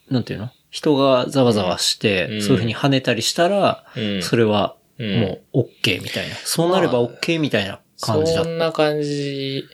[0.09, 0.51] う、なんていうの？
[0.69, 6.35] 人がざわざわして、うんそういうふうに跳ねたりしたら、うんそれはうんもう OK みたいな。
[6.35, 8.49] そうなればまあ OK みたいな感じだった。
[8.49, 9.65] そんな感じ。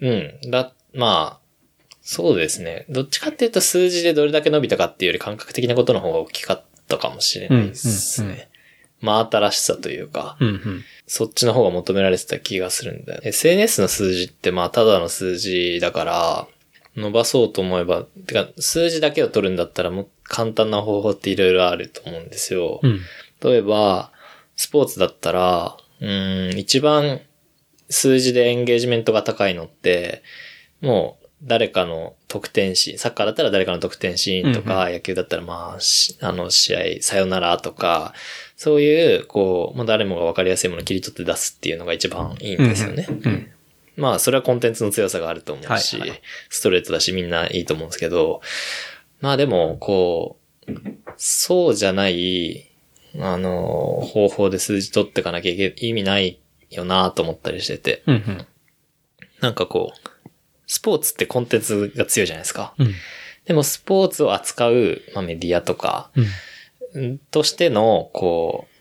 [0.00, 0.50] うん。
[0.50, 2.84] だ、まあ、そうですね。
[2.88, 8.26] どっちかっていうと数字でどれだけ伸びたかっていうより感覚的なことの方が大きかったかもしれないですね。
[8.26, 8.46] うんうんうん
[9.02, 10.36] 真新しさというか。
[10.40, 10.84] うんうん。
[11.06, 13.20] そっちの方が求められてた気がするんだよ。
[13.24, 16.46] SNS の数字ってまあただの数字だから、
[16.96, 22.80] 伸ばそうと思えば、てか数字だけを取るんだったらもう簡単な方法っていろいろあると思うんですよ。
[22.82, 23.00] うん。
[23.42, 24.12] 例えば、
[24.56, 27.20] スポーツだったら、うーん、一番
[27.88, 30.22] 数字でエンゲージメントが高いのって、
[30.80, 38.14] もう誰かの得点シーン、サッカーだったら誰かの得点シーンとか、野球だったらまあ、しあの試合、さよならとか、
[38.56, 43.06] そういう、こう、もう誰もが分かりやすいものを切り取って出すっていうのが一番いいんですよね。
[43.08, 43.50] うん。
[43.96, 48.40] まあ、それはコンテンツの強さがあると思うし、はいはいストレートだしみんないいと思うんですけど、
[49.20, 50.38] まあでも、こ
[50.68, 50.72] う、
[51.16, 52.71] そうじゃない、
[53.18, 58.14] あの、方法で数字取っていかなきゃいけ意味ないよなと思ったりしてて、うん。
[58.14, 58.46] うん。
[59.40, 60.30] なんかこう、
[60.66, 62.74] スポーツってコンテンツが強いじゃないですか。
[62.78, 62.94] うん。
[63.44, 66.10] でもスポーツを扱う、まあ、メディアとか、
[66.94, 67.12] うん。
[67.14, 68.72] んとしての、こう、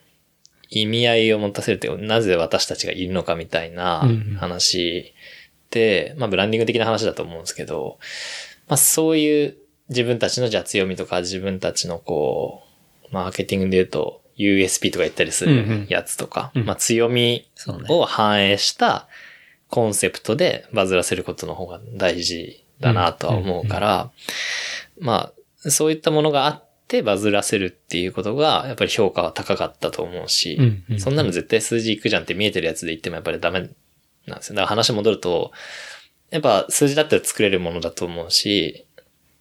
[0.72, 5.14] 意味合いを持たせるというか、なぜ私たちがいるのかみたいなうん話
[5.70, 8.00] で、まあブランディング的な話だと思うんですけど、
[8.70, 9.58] まあそういう
[9.90, 12.64] 自分たちのじゃあ強みとか自分たちのこ
[13.12, 17.48] う、マーケティングで言うと USP とか言ったりすうんうんるやつとか、うんまあ強み。
[17.90, 19.08] を反映した
[19.70, 24.12] コンセプトでバズらせることの方が大事だなとは思うから、
[25.00, 25.32] ま
[25.66, 33.70] あ、そういったものがあってバズらせるっていうことが、やっぱり評価は高かったと思うし、うんうんそんなの絶対数字いくじゃんって見えてるやつで言ってもやっぱりダメ
[34.28, 34.56] なんですよ。
[34.56, 35.52] だから話戻ると、
[36.32, 38.86] やっぱ数字だったら作れるものだと思うし、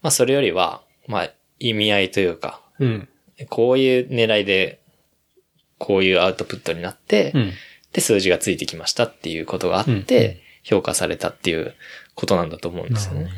[0.02, 3.08] まあそれよりは、まあ意味合いというか、うん。
[3.48, 4.79] こういう狙いで、
[5.80, 7.52] こういうアウトプットになって、うん。
[7.92, 11.74] で、数字がついてきましたっていうことがあって、評価されたっていう
[12.14, 13.30] ことなんだと思うんですよね。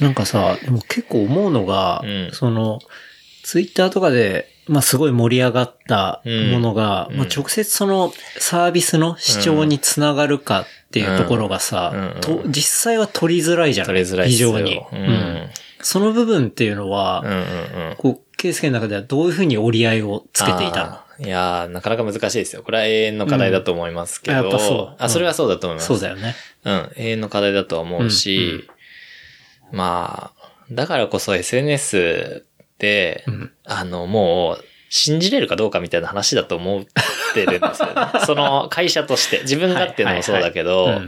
[0.00, 0.14] なん。
[0.14, 2.30] かさ、でも結構思うのが、うん。
[2.32, 2.80] その、
[3.44, 6.20] ツイッターとかで、まあすごい盛り上がった
[6.52, 7.16] ものが、うん。
[7.16, 13.86] まあ直接そのサービスの視聴につながるかっていうところがさ、と実際は取りづらいじゃん。
[13.86, 15.00] 取りづらい非常に、ううん。
[15.00, 15.50] ん。
[15.80, 17.24] その部分っていうのは。
[17.96, 22.62] こう、ケイスケの中ではどういうふうに折り合いをつけていたいやーなかなか難しいですよ。
[22.62, 24.38] これは永遠の課題だと思いますけど。
[24.38, 25.88] うんやっぱそうあ、それはそうだと思います。
[25.88, 26.36] そうだよね。
[26.64, 28.68] うん、永遠の課題だとは思うし、
[29.72, 36.84] まあ、だからこそ SNS って、うんあの、もう、信じれるかどうかみたいな話だと思っ
[37.34, 37.94] てるんですよね。
[38.24, 39.40] その会社として。
[39.40, 41.02] 自分がっていうのもそうだけど、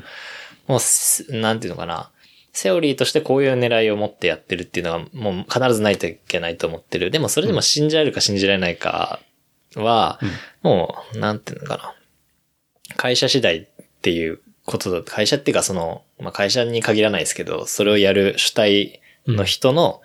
[0.66, 2.11] もうす、なんていうのかな。
[2.53, 7.11] セオリーとしてこういう狙いを持ってやってるっていうのはもう必ずないといけないと思ってる。
[7.11, 9.21] でもそれでも信じられるか信じられないか
[9.77, 10.19] は、
[10.63, 11.95] もう、なんていうのかな。
[12.97, 13.67] 会社次第っ
[14.03, 15.03] ていうことだ。
[15.03, 20.01] 会社っていうかその、まあ会社に限らないですけど、それをやる主体の人の、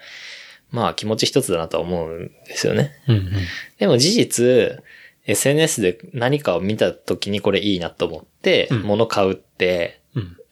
[0.71, 2.91] まあ気持ち一つだなとは思うんですよね。
[3.07, 3.31] うんうん。
[3.79, 4.83] でも事実、
[5.25, 10.04] SNS で何かを見た時にこれいいなと思って、うん物買うって、うん。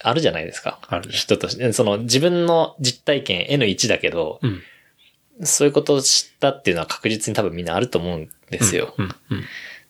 [0.04, 0.80] あるじゃないですか。
[0.88, 1.74] あるね人として。
[1.74, 4.62] その自分の実体験 N1 だけど、うん。
[5.42, 8.94] そういうことを知ったっていうのは確実に多分みんなあると思うんですよ。
[8.98, 9.06] うん。
[9.06, 9.44] うん。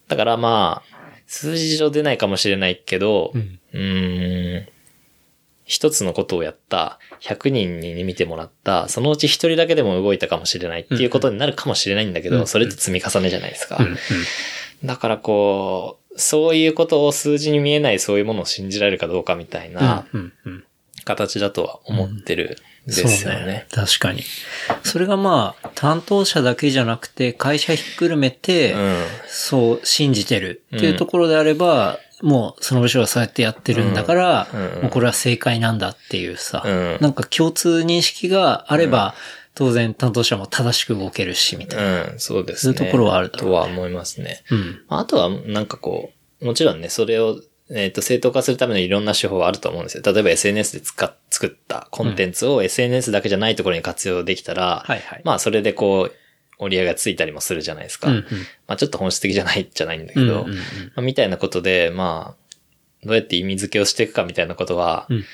[0.08, 0.94] だからまあ、
[1.28, 4.68] 数字上出ないかもしれないけど、ううんーん、
[5.66, 13.78] 一つのことをやった、100人に見てもらった、そのうち一人だけでも動いたかもしれないっていうことになるかもしれないんだけど、うんそれって積み重ねじゃないですか。
[13.80, 13.98] うん。
[14.88, 20.06] だからこう、そういうことを数字に見えないそういうものを信じられるかどうかみたいな。
[21.06, 23.46] 形だとは思ってるんですよね。
[23.46, 23.68] ね。
[23.72, 24.24] 確かに。
[24.84, 28.76] それがまあ、担当者だけじゃなくて、会社ひっくるめて、
[29.28, 34.48] そう信じてるっていうところであれば、もうその部署はそうやってやってるんだから、
[34.82, 39.14] もうこれは正解なんだっていうさ、うんなんか共通認識があれば、
[39.56, 42.12] 当然担当者も正しく動けるし、みたいな。
[42.12, 42.76] うん、そうですね。
[42.76, 44.44] そういうところはあるだろうとは思いますね。
[44.50, 44.82] うん。
[44.88, 46.12] あとは、なんかこ
[46.42, 47.40] う、もちろんね、それを、
[47.70, 50.04] えっ、と、正当化するためのいろんな手法はあると思うんですよ。
[50.04, 55.22] 例えば SNS で使っ、作ったコンテンツを SNS だけじゃないところに活用できたら、はいはい。
[55.24, 56.16] まあ、それでこう、
[56.58, 58.10] 折り合いがついたりもするじゃないですか。
[58.10, 58.24] うんうん
[58.68, 60.62] まあ、ちょっと本質的じゃないじゃないんだけど、うんうんうんま
[60.98, 65.26] あ、みたいなことで、まあ、どうやって意味付けをしていくかみたいなことは、うん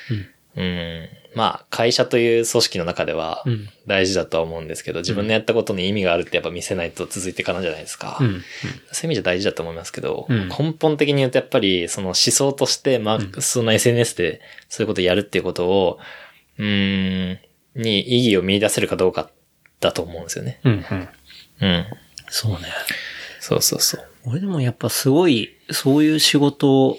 [0.55, 8.17] うん、まあ、会社という組織の中ではうん大事だとは思うんですけど、自分のやったことに意味があるってやっぱ見せないと続いていかないじゃないですか。
[8.19, 8.27] うん。
[8.27, 8.33] うん。
[8.33, 15.99] そういう意味じゃ大事だと思いますけど、うん根本的に言うとやっぱりその思想として、まあ、その SNS でそういうことをやるっていうことを、
[16.59, 17.39] うーん、
[17.75, 19.31] に意義を見出せるかどうか
[19.79, 20.59] だと思うんですよね。
[20.63, 21.09] うんうん。
[21.61, 21.85] うん。
[22.29, 22.67] そうね。
[23.39, 24.05] そうそうそう。
[24.25, 26.97] 俺でもやっぱすごい、そういう仕事を、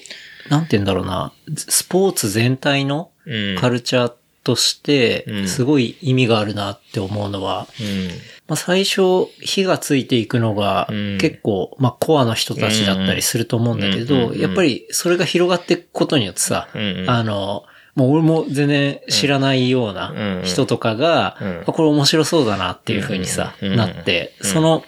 [0.48, 3.56] なんて言うんだろうな、スポーツ全体のうん。
[3.58, 4.12] カルチャー
[4.42, 5.48] としてう、ん。
[5.48, 8.09] すごい意味があるなって思うのは、うん。
[8.48, 11.18] まあ最初、火がついていくのがうん。
[11.18, 16.68] 結構、まあコアの人たちだったりすると思うんだけど、うんやっぱりそれが広がっていくことによってさ、
[17.07, 20.42] あの、もう俺も全然知らないようなん。
[20.44, 24.46] 人とかが、うこれ面白そうだなっていう風にさ、うんうんなって、うん。
[24.46, 24.85] その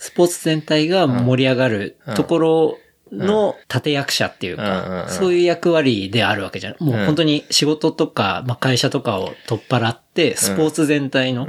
[0.00, 2.78] スポーツ全体が盛り上がるところ
[3.12, 6.76] の立役者っていうかそういう役割であるわけじゃん。
[6.78, 11.48] もううん本当に仕事とか、まあ会社とかを取っ払って、スポーツ全体の。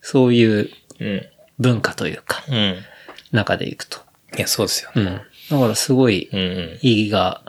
[0.00, 0.70] そういう
[1.00, 1.22] うん。
[1.58, 2.76] 文化というか、うん。
[3.32, 3.98] 中でいくと。
[4.36, 5.22] いや、そうですよね。
[5.50, 5.58] うん。
[5.58, 6.28] だからすごい。
[6.82, 7.42] 意義が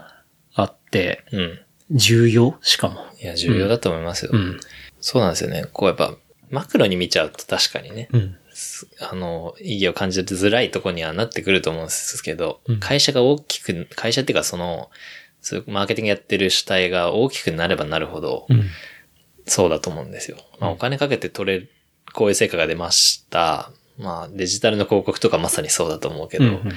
[0.55, 1.59] あって、うん。
[1.91, 2.57] 重要？
[2.61, 3.05] しかも。
[3.21, 4.31] いや、重要だと思いますよ。
[4.33, 4.59] うん。
[4.99, 5.65] そうなんですよね。
[5.73, 6.15] こうやっぱ、
[6.49, 8.37] マクロに見ちゃうと確かにね、うん。
[8.99, 14.89] あの、意義を感じづらいとこにはなってくると思うんですけど、うん会社が大きく、会社っていうかその、
[15.41, 18.69] そういうマーケティングやってる主体が大きくなればなるほど、うん。
[19.45, 20.37] そうだと思うんですよ。
[20.59, 21.71] まあお金かけて取れる、
[22.13, 23.71] こういう成果が出ました。
[23.97, 26.71] まあデジタルの広告とかまさにそうだと思うけど、うん。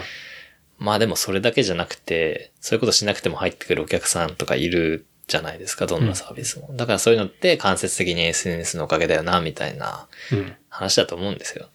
[0.79, 6.71] まあでもそれだけじゃなくて、そういうことしなくても入ってくるお客さんとかいるじゃないですか、どんなサービスも。
[6.75, 10.55] だからそういうのって間接的に SNS のおかげだよな、みたいなうん。
[10.69, 11.69] 話だと思うんですよ。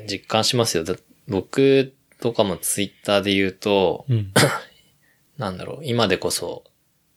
[0.00, 0.06] うん。
[0.06, 0.84] 実感しますよ。
[0.84, 0.94] だ
[1.28, 4.32] 僕とかもツイッターで言うと、うん。
[5.38, 6.64] なんだろう、今でこそ、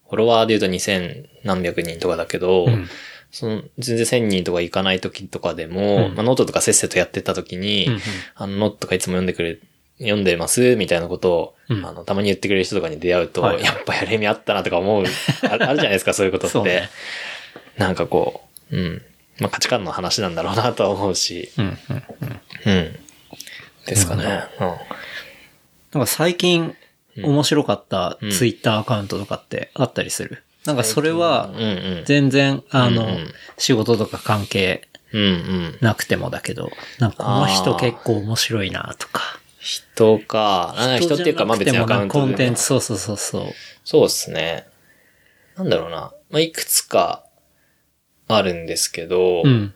[0.07, 2.89] フォロワーで言うと2000何百人とかだけど、うん
[3.31, 7.99] その、全然1000人とかいかない時とかでも、うんまあ、ノートとかせっせとやってた時に、うん
[8.35, 9.57] あの、ノートとかいつも読んでくれ、
[10.01, 10.75] 読んでます？
[10.75, 15.03] みたいなことを、うんあの、たまに言ってくれる人とかに出会うと、はいやっぱやる意味あったなとか思う、
[15.49, 16.59] あるじゃないですか、そういうことって。
[16.63, 16.89] ね
[17.77, 19.01] なんかこう、うん。
[19.39, 21.77] まあ、価値観の話なんだろうなとは思うし、うん。
[21.89, 22.03] うん。
[22.65, 22.99] うん。
[23.85, 24.23] ですかね。
[24.59, 24.67] うん。
[24.67, 24.77] なん
[26.03, 26.75] か最近
[27.17, 30.43] 面白かったツイッターアカウントとかってあったりする？
[30.65, 31.63] なんかそれはうんう
[32.01, 32.03] ん。
[32.05, 35.77] 全然あのうんうん仕事とか関係うんうん。
[35.81, 39.39] なくてもだけど、なんかこの人結構面白いなとか。
[39.61, 43.43] 人か、あ人っていうか、まあ別にアカウントコンテンツ、そうそうそうそう。
[43.83, 44.65] そうですね。
[45.55, 46.13] なんだろうな。
[46.31, 47.23] まあ、いくつか
[48.27, 49.73] あるんですけど、うん。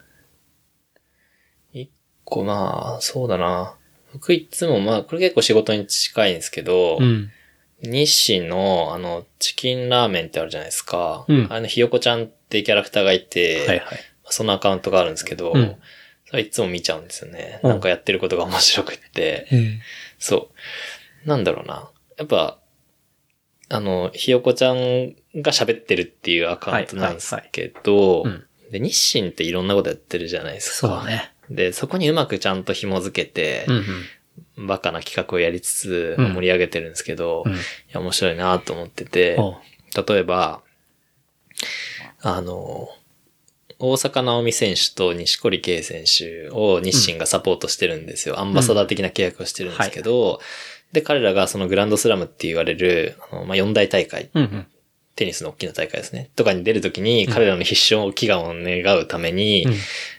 [1.71, 1.91] 一
[2.23, 3.75] 個まあ、そうだな。
[4.11, 7.29] 僕いつもまあ、これ結構仕事に近いんですけど、うん。
[7.83, 11.25] 日清のあの、チキンラーメンってあるじゃないですか。
[11.27, 13.99] うんあの、ひよこちゃんってキャラクターがいて、はいはい。
[14.29, 15.75] そのアカウントがあるんですけど、うん
[16.27, 17.59] それいつも見ちゃうんですよね。
[17.63, 19.47] うんなんかやってることが面白くって。
[19.51, 19.79] え
[20.19, 20.49] そ
[21.25, 21.27] う。
[21.27, 21.89] なんだろうな。
[22.17, 22.59] やっぱ、
[23.69, 30.87] あの、ひよこちゃんが喋ってるっていうアカウントなんですけど、はいはいで、日清っていろんなことやってるじゃないですか。
[30.87, 31.31] そうね。
[31.49, 33.75] で、そこにうまくちゃんと紐づけてう、ん
[34.57, 34.67] うん。
[34.67, 37.55] バカな企画をやりつつうん盛り上げてるんですけど、うんい
[37.91, 39.55] や、面白いなと思ってて、おう
[40.07, 40.61] 例えば、
[42.21, 42.89] あの、
[43.79, 48.39] 大阪直美選手と西堀圭選手を日清がサポートしてるんですよ。
[48.39, 50.39] アンバサダー的な契約をしてるんですけど、
[50.91, 54.67] で、彼らがそのグランドスラムって言われる、あのまあ、四大大会、うんうん。
[55.15, 56.29] テニスの大きな大会ですね。
[56.35, 59.73] とかに出るときに、彼らの必勝祈願を願うために、うん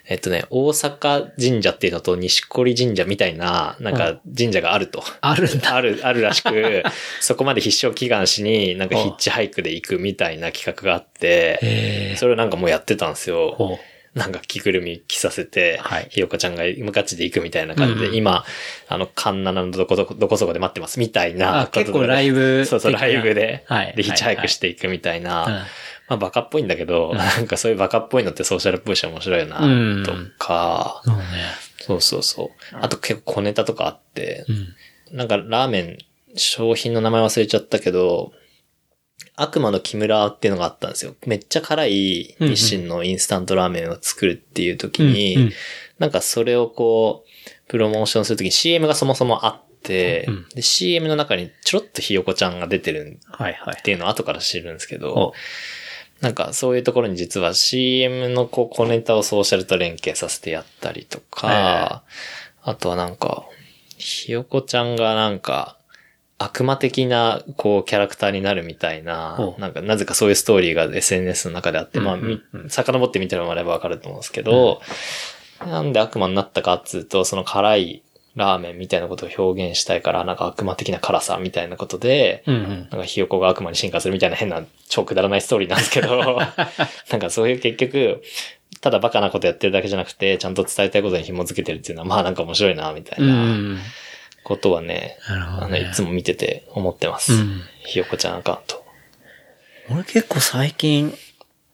[0.09, 5.03] えっとね、大阪神社っていうのと西堀神社みたいな、なんか神社があると。
[5.21, 5.75] あるんだ。
[5.75, 6.85] ある、あるらしく、
[7.21, 12.15] そこまで必勝祈願しに、なんかヒッチハイクで行くみたいな企画があって。
[12.17, 13.79] それをなんかもうやってたんですよ。
[14.17, 18.45] なんか着ぐるみ着させて、はいひよこちゃんが無価値で行くみたいな感じで、うんうん今、
[18.89, 22.65] あの、カンナナのどこどこ、どこそこで待ってますみたいな結構ライブ。
[22.65, 23.95] そうそう、ライブで、はい。
[23.95, 25.65] で、ヒッチハイクしていくみたいな、うんま
[26.09, 29.69] あ、バカっぽいんだけど、うんなんかそういうバカっぽいのってソーシャルっぽいし面白いな、う
[30.01, 31.23] んとか、そうね。
[31.81, 32.77] そうそうそう。
[32.81, 34.53] あと結構小ネタとかあって、う
[35.15, 35.17] ん。
[35.17, 35.99] なんかラーメン、
[36.37, 38.33] 商品の名前忘れちゃったけど、
[39.35, 41.15] 悪魔の木村っていうのがあったんですよ。
[41.27, 45.53] めっちゃ辛い日清のインスタントラーメンを作るっていう時に、うんうん。
[45.99, 53.77] なんかそれをこう、プロモーションするときに CM がそもそもあって、うんで、CM の中にちょろっとひよこちゃんが出てるはいはい。
[53.79, 53.83] っ。
[53.83, 55.33] ていうのを後から知るんですけどお、
[56.21, 62.05] なんかそういうところに実は CM のこう小ネタをソーシャルと連携させてやったりとか、
[62.63, 63.45] あとはなんか、
[63.97, 65.79] ひよこちゃんがなんか、
[66.39, 72.19] 悪魔的な、こう、キャラクターになるみたいななんか、なぜかそういうストーリーが SNS の中であって、まあ、
[72.69, 74.81] 遡ってみてもらえばわかると思うんですけど、
[75.61, 78.03] なんで悪魔になったかっつうと、その辛い
[78.37, 82.69] ラーメンみたいなことを表現したいから、なんか悪魔的な辛さみたいなことで、うんうん。
[82.69, 86.19] なんかひよこが悪魔に進化するみたいな変な超くだらないストーリーなんですけど、
[87.11, 88.23] なんかそういう結局、
[88.83, 93.27] ただバカなことやってるだけじゃなくて、ちゃんと伝えたいことに紐づけてるっていうのは、まあなんか面白いな、みたい。
[93.27, 93.79] なん
[94.47, 95.81] ことはね、なるほど、あの、ね。
[95.81, 97.33] いつも見てて思ってます。
[97.33, 98.85] うんひよこちゃんアカウント。
[99.91, 101.13] 俺結構最近、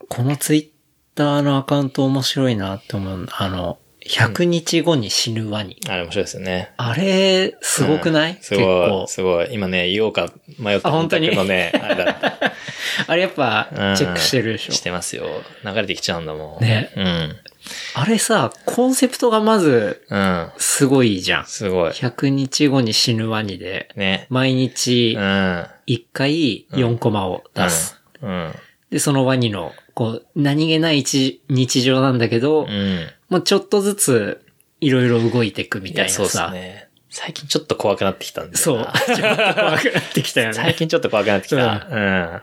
[0.08, 0.68] このツイッ
[1.14, 3.26] ターのアカウント面白いなって思う。
[3.30, 5.76] あの、100日後に死ぬワニ。
[5.86, 6.72] あれ面白いですよね。
[6.78, 9.08] あれ、すごくない、うんすごい。
[9.08, 9.48] すごい。
[9.52, 12.52] 今ね、言おうか迷ってあ本当にけどね、あれだった。
[13.06, 14.72] あれやっぱうん、チェックしてるでしょ。
[14.72, 15.26] してますよ。
[15.64, 16.64] 流れてきちゃうんだもん。
[16.64, 17.36] ねうん。
[17.94, 20.50] あれさ、コンセプトがまず、うん。
[20.58, 21.46] すごいじゃん。
[21.46, 21.90] すごい。
[21.90, 24.26] 100日後に死ぬワニで、ね。
[24.30, 25.22] 毎日うん。
[25.86, 28.00] 1回4コマを出す。
[28.20, 28.54] うん。
[28.90, 33.06] で、そのワニの、こう、何気ない日日常なんだけど、うん。
[33.28, 34.44] もうちょっとずつ、
[34.80, 36.50] いろいろ動いていくみたいないやそうですさ。
[36.50, 36.88] ね。
[37.08, 38.56] 最近ちょっと怖くなってきたんで。
[38.56, 38.88] そう。
[39.06, 40.74] ちょっと怖くなってきたよ最ね。
[40.78, 41.86] 近ちょっと怖くなってきた。
[41.90, 42.42] うん。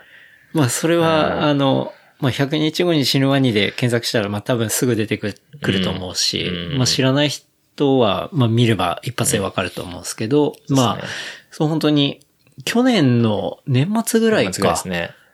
[0.53, 11.03] まあ、それうんは、あの、まあ、100日後に死ぬワニで検索したら、まあ、多分すぐ出てくると思うし、うんまあ、知らない人は、まあ、見れば一発でわかると思うんですけど、まあ、
[11.51, 12.19] そう本当に、
[12.65, 14.83] 去年の年末ぐらいか。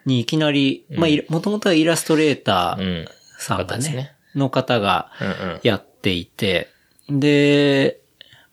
[0.04, 3.08] にいきなり、まあ、いもともとはイラストレーターうん。
[3.38, 5.60] さんがねね、の方がうんうん。
[5.64, 6.68] やっていて、
[7.08, 7.98] で、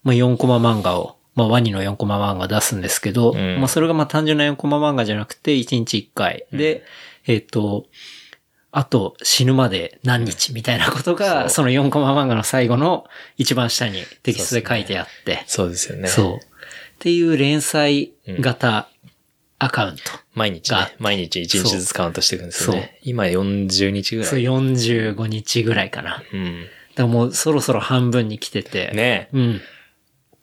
[0.04, 6.46] まあ、4コマ漫画を、まあ、ワニの4コマ漫画出すんですけど、うんまあ、それがまあ、単純な4コマ漫画じゃなくて、1日1回。
[6.52, 6.84] で、
[7.26, 7.86] えっ、と、
[8.76, 13.06] あと死ぬまで何日みたいなことそが、うその4コマ漫画の最後の
[13.38, 16.08] 一番下にテキストで書いてあって、そうですよね。
[16.08, 16.36] そう。
[16.38, 16.40] っ
[16.98, 18.88] ていう連載型
[19.60, 20.02] アカウント。
[20.34, 20.96] 毎日がね。
[20.98, 23.00] 毎日1日ずつカウントしていくんですよね。
[23.04, 24.44] 今40日ぐらそう、い。
[24.44, 26.12] 45日ぐらいかな。
[26.12, 26.66] だかうん。
[26.96, 28.92] らもうそろそろ半分に来てて。
[28.94, 29.62] ねうん。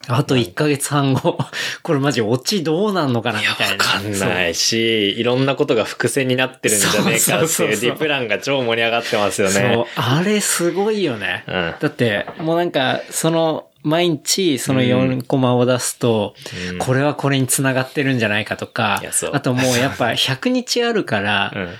[0.08, 1.38] あと1ヶ月半後、
[1.82, 3.72] これマジオチどうなんのかなみたいな。
[3.72, 9.48] わかんないし、いろんなことが伏線になってるんじゃねえかっていうディプランが超盛り上がってますよ。
[9.48, 9.86] ねそう。。
[9.96, 11.44] あれすごいよね。
[11.46, 16.34] うんだって、もうなんか、その、毎日その4コマを出すと、
[16.70, 21.74] うんこれはこれに繋がってるんじゃないかとかあともうやっぱ 100日あるから、うん。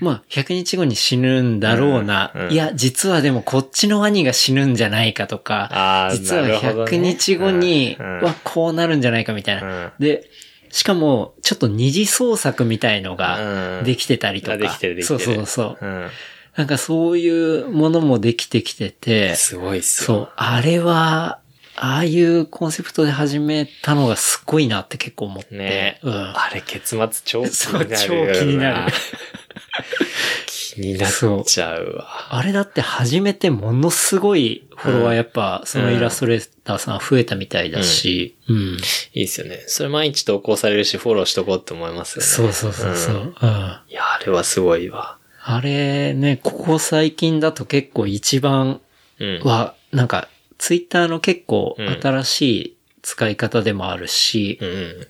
[0.00, 2.32] まあ、100日後に死ぬんだろうな。
[2.34, 9.86] うんうんいや、実はでもこっちのワニが死ぬんじゃないかとか、実はなるほどね100日後にはこうなるんじゃないかみたいな。
[9.86, 10.28] うんで、
[10.70, 14.54] しかも、ちょっと二次創作みたいのがうんできてたりとか。
[14.54, 15.86] あできてるできてるそうそうそう。
[15.86, 16.10] うん。
[16.56, 20.06] なんかそういうものもできてきてて、すごいっすよ。
[20.06, 21.38] そう、あれは、
[21.76, 25.56] ああいうコンセプトで始めたのがすっごいなって結構思って。
[25.56, 26.12] ねうん。
[26.12, 27.96] あれ結末超気になる。
[27.96, 28.92] 超気になる
[30.46, 31.10] 気になっ
[31.44, 32.36] ちゃうわ。
[32.36, 38.56] あれだって初めてものすごいフォロワーやっぱ、そのイラストレーターさん増えたみたいだし、うん。
[38.56, 38.78] い
[39.14, 39.62] いですよね。
[39.66, 42.26] それ毎日投稿されるし、フォローしとこうって思いますよね。
[42.26, 43.14] そうそうそうそう。
[43.14, 43.34] うん。
[43.36, 45.18] あいや、あれはすごいわ。
[45.62, 48.80] れね、ここ最近だと結構一番
[49.20, 49.40] うん。
[49.44, 54.74] は、なんか、ツイッターの結構うん新しい使い方でもあるし、うんうん。
[54.74, 55.06] うん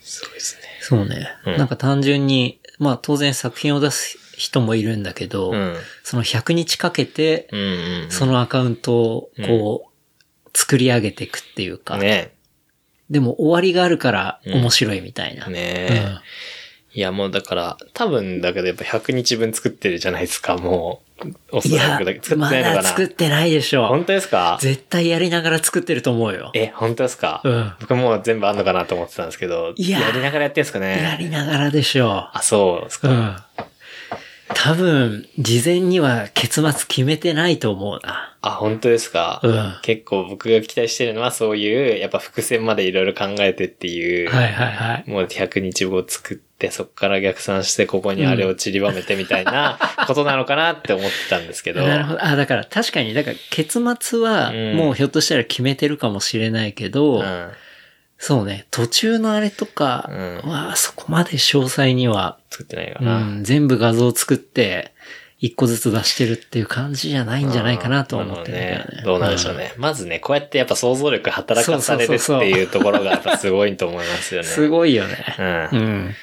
[0.00, 0.62] すごいですね。
[0.80, 1.28] そうね。
[1.46, 5.76] うんなんか単純に、まあ当然作品を出す人もいるんだけど、うん。
[6.02, 8.10] その100日かけて、うんうん。
[8.10, 12.34] そのアカウントをこう、作り上げていくっていうか、ね
[13.08, 15.46] でも終わりがあるから面白いみたいな。
[15.48, 16.16] ねえ。
[16.94, 21.11] いや、もうだから、多分だけどやっぱ100日分作ってるじゃないですか、もう。
[21.50, 22.82] おそらくだけ、作ってまないのかな。
[22.82, 24.04] だ作ってないでしょ本。
[24.04, 24.58] 当ですか？
[24.60, 26.50] 絶対やりながら作ってると思うよ。
[26.54, 27.40] え、本当ですか？
[27.44, 33.10] うん僕もう全部あんのかなと思ってたんですけど、いややりながらやってんすかやねりながらでしょあ、そうですう。
[33.10, 33.16] うか。
[33.16, 33.44] ん。
[34.54, 38.36] 多分、事前には結末決めてないと思うな。
[38.42, 39.40] あ、本当ですか？
[39.42, 45.10] うん結構僕が期待してるのはそういう、やっぱ伏線までいろいろ考えてっていう、はいはいはい。
[45.10, 51.82] もう100日後作って、そこから逆算して、ここにあれを散りばめてみたいなことなのかなって思ってたんですけど。
[51.86, 52.24] なるほど。
[52.24, 57.50] あ、だから確かに、だから結末はうんもうひょっとしたら決めてるかもしれないけど、うん。
[58.18, 60.08] そうね、途中のあれとか
[60.44, 63.18] うんはそこまで詳細には、作ってないかうな。
[63.18, 64.92] ん、全部画像を作って、
[65.42, 69.02] 一個ずつ出してるっていう感じじゃないんじゃないかなとは思ってるんだけどね。
[69.04, 69.72] どうなんでしょうね。
[69.76, 74.46] まずね、こうやってやっぱ想像力働かされるっていうところがやっぱすごいと思いますようん。
[74.46, 74.52] ね。
[74.52, 75.36] すごいよね。
[75.36, 75.46] うん。
[75.46, 76.14] うん。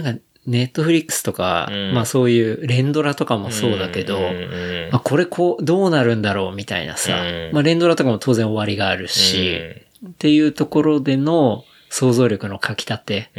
[0.00, 1.94] なんか、ネットフリックスとか、うん。
[1.94, 7.50] まあそういう連ドラとかもそうだけど、うんうんうんまあこれこう、どうなるんだろうみたいなさ、うん。
[7.52, 9.58] まあ連ドラとかも当然終わりがあるし、
[10.06, 13.30] っていうところでの想像力の書き立て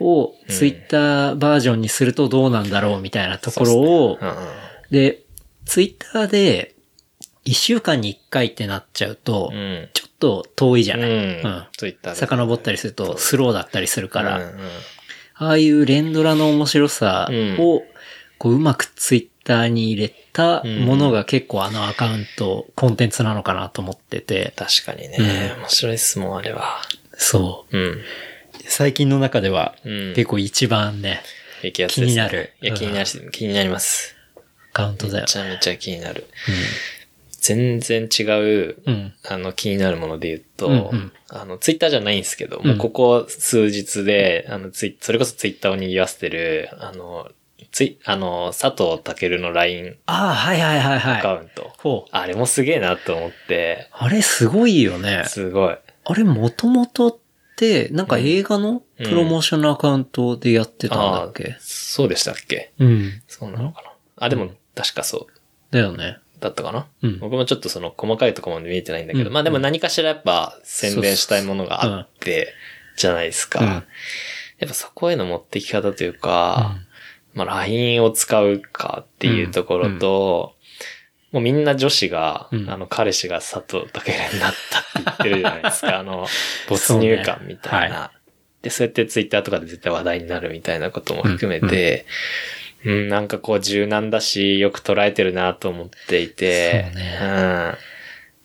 [0.00, 0.06] うん。
[0.06, 4.34] をツイッターバージョンにするとどうなんだろうみたいなところを、うんうん
[4.90, 5.22] で、
[5.64, 6.74] ツイッターで
[7.44, 9.88] 一週間に一回ってなっちゃうと、うん。
[9.94, 11.64] ちょっと遠いじゃない、うん。
[11.76, 12.20] ツイッターで。
[12.20, 14.58] 遡ったりするとスローだったりするから、うんうん
[15.44, 17.28] ああいう連ドラの面白さ
[17.58, 17.82] を、
[18.38, 25.54] こううまくツイッターに入れたものが結構あのアカウント、コンテンツなのかなと思ってて、確かにね。
[25.58, 26.80] 面白いっすもん、あれは。
[27.16, 27.80] そうん。
[27.82, 28.00] う。
[28.66, 31.22] 最近の中ではうん結構一番ね、
[31.62, 34.14] 激アツですね気になるいや、気になるし、気になります。
[34.72, 35.38] アカウントだよめち。
[35.38, 36.26] ゃめちゃ気になる。
[37.42, 39.12] 全然違う、うん。
[39.28, 47.30] あの、気になるもので言うと、うんうんあの、ツイッターじゃないんですけど、んもうここ数日で、あの、ツイそれこそツイッターを賑わせてる、あの、
[47.72, 51.42] ツイ、あの、佐藤健の LINE ああ、はいはいはいアカはい。
[51.42, 52.06] ウント。
[52.12, 55.24] あれもすげえなと思って、あれすごいよね。
[55.26, 55.76] すごい。
[56.04, 57.18] あれもともとっ
[57.56, 61.54] て、なんか映画のプロモーションのアカウントでやってたんだっけ？
[61.54, 62.72] あそうでしたっけ？
[62.78, 63.22] うん。
[63.26, 63.92] そうなのかな？
[64.26, 65.72] あ、でも、確かそう。
[65.72, 66.18] だよね。
[66.42, 67.18] だったかな、うん。
[67.18, 69.32] 僕もちょっとその細かいところまで見えてないんだけど、うん。
[69.32, 72.52] まあでも何かしらやっぱ宣伝したいものがあって、
[72.96, 73.60] じゃないですか。
[73.60, 73.66] うん。
[73.68, 73.82] や
[74.66, 76.76] っぱそこへの持ってき方というか、
[77.34, 80.54] まあ LINE を使うかっていうところと、
[81.32, 82.70] もうみんな女子が、うん。
[82.70, 85.98] あの彼氏が佐藤健になったって言ってるじゃないですか。
[86.00, 86.26] あの、
[86.68, 87.96] 没入感みたいな。
[87.96, 88.22] そうね。
[88.62, 91.66] で、そうやってツイッターとかで絶対話題になるみたいなことも含めて、
[91.98, 97.28] うん、なんかこう柔軟だし、よく捉えてるなと思っていて、そうねうん。
[97.28, 97.76] あ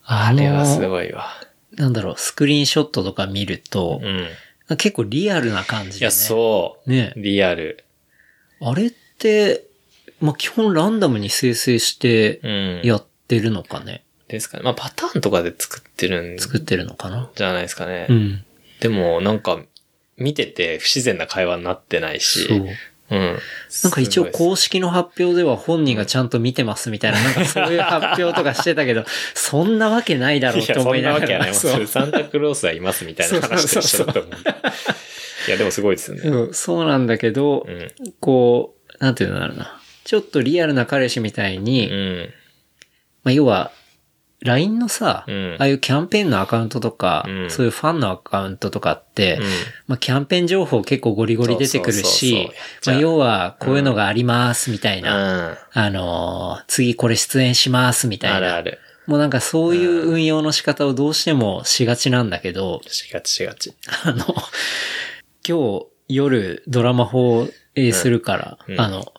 [0.06, 1.28] あれはすの、ごいわ。
[1.74, 4.78] なんだろう、スクリーンショットとか見るとう、ん。
[4.78, 6.00] 結構リアルな感じで、ね。
[6.00, 6.90] いや、そう。
[6.90, 7.14] ね。
[7.16, 7.84] リアル。
[8.62, 9.64] あれって、
[10.20, 12.82] まあ、基本ランダムに生成してうん。
[12.84, 14.04] やってるのかね。
[14.28, 14.64] ですかね。
[14.64, 17.30] まあパターンとかで作ってるん作ってるのかな。
[17.36, 18.08] じゃないですかね。
[18.10, 18.46] うん。
[18.82, 19.60] でもなんか、
[20.18, 22.50] 見てて不自然な会話になってないし。
[23.10, 23.20] そう。
[23.20, 23.38] うん。
[23.84, 24.32] なんか一応う。
[24.32, 31.20] 公式の発表では本人がちゃんと見てますみたいな、なんかそういう発表とかしてたけど、 そんなわけないだろうといや、そん思いながら。
[31.20, 31.88] なわけはない。
[31.88, 34.32] サンタクロースはいますみたいな話と一緒だと思う。
[35.48, 36.24] いや、でもすごいですよね。
[36.30, 37.92] うんそうなんだけど、うん。
[38.20, 39.80] こう、なんていうんだろうな。
[40.04, 42.34] ちょっとリアルな彼氏みたいに、うん。
[43.24, 43.72] まあ、要は、
[44.42, 49.44] LINE のさ、うんああいうキャンペーンのアカウントとか、うんそういうファンのアカウントとかって、うん
[49.88, 52.52] まあ、キャンペーン情報結構ゴリゴリ出てくるし
[52.86, 55.58] まあ、要は、こういうのがありますみたいな、うん。
[55.74, 58.38] あのー次これ出演しますみたいな。
[58.38, 58.80] あるある。
[59.08, 63.74] もうなんかそういう運用の仕方をどうしてもしがちなんだけど、しがちしがち。
[64.04, 64.18] あの、
[65.48, 69.14] 今日夜ドラマ放映するから、うんあの、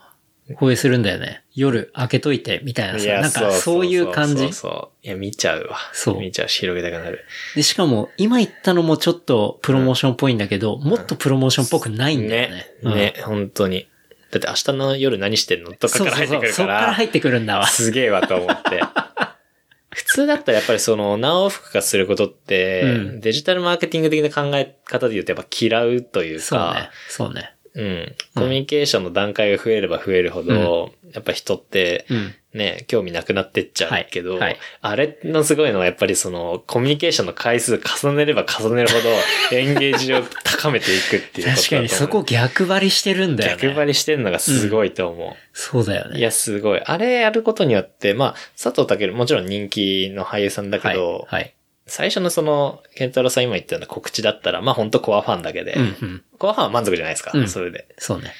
[0.57, 1.42] 放映するんだよね。
[1.55, 4.53] 夜開けといてみたいなさ、なんかそういう感じそう。
[4.53, 5.07] そう。
[5.07, 5.76] いや、見ちゃうわ。
[5.92, 7.24] そう見ちゃうし、広げたくなる。
[7.55, 12.66] で、しかも今言ったのもちょっとプロモーションっぽいんだけど、もっとプロモーションっぽくないんだよね。
[12.82, 12.94] ね。
[12.94, 13.88] ね、本当に。
[14.30, 16.53] だって明日の夜何してんのとかそうからそうそう。
[16.53, 17.66] そっ入ってくるから、から入ってくるんだわ。
[17.66, 18.82] すげえわと思って。
[19.90, 26.90] 普通だったらやっぱりその何往復かすることって、うんデジタルマーケティング的な考え方で言うとやっぱ嫌うというそうねか、。
[27.09, 27.55] そうね。
[27.78, 28.16] うん。
[28.34, 32.34] コミュニケーションの段階が増えれば増えるほど、やっぱ人って、うん。
[32.54, 39.10] ね、興味なくなってっちゃうけど、はいはいあれのすごいのはやっぱりその、コミュニケーションの回数重ねれば重ねるほど、
[39.56, 41.56] エンゲージを高めていくっていうことだ。
[41.56, 43.62] 確かにそこ逆張りしてるんだよね。
[43.62, 45.36] 逆張りしてるのがすごいと思う。
[45.52, 46.18] そうだよね。
[46.18, 46.80] いや、すごい。
[46.84, 51.40] あれやることによって、まあ、佐藤健もちろん人気の俳優さんだけど、はい。
[51.42, 51.54] はい。
[51.89, 56.22] 最初のその、ケンタロウさん今言ったような告知だったら、まあ本当コアファンだけで、うんうん。
[56.39, 57.49] コアファンは満足じゃないですか、うん。
[57.49, 57.89] それで。
[57.99, 58.32] そうね。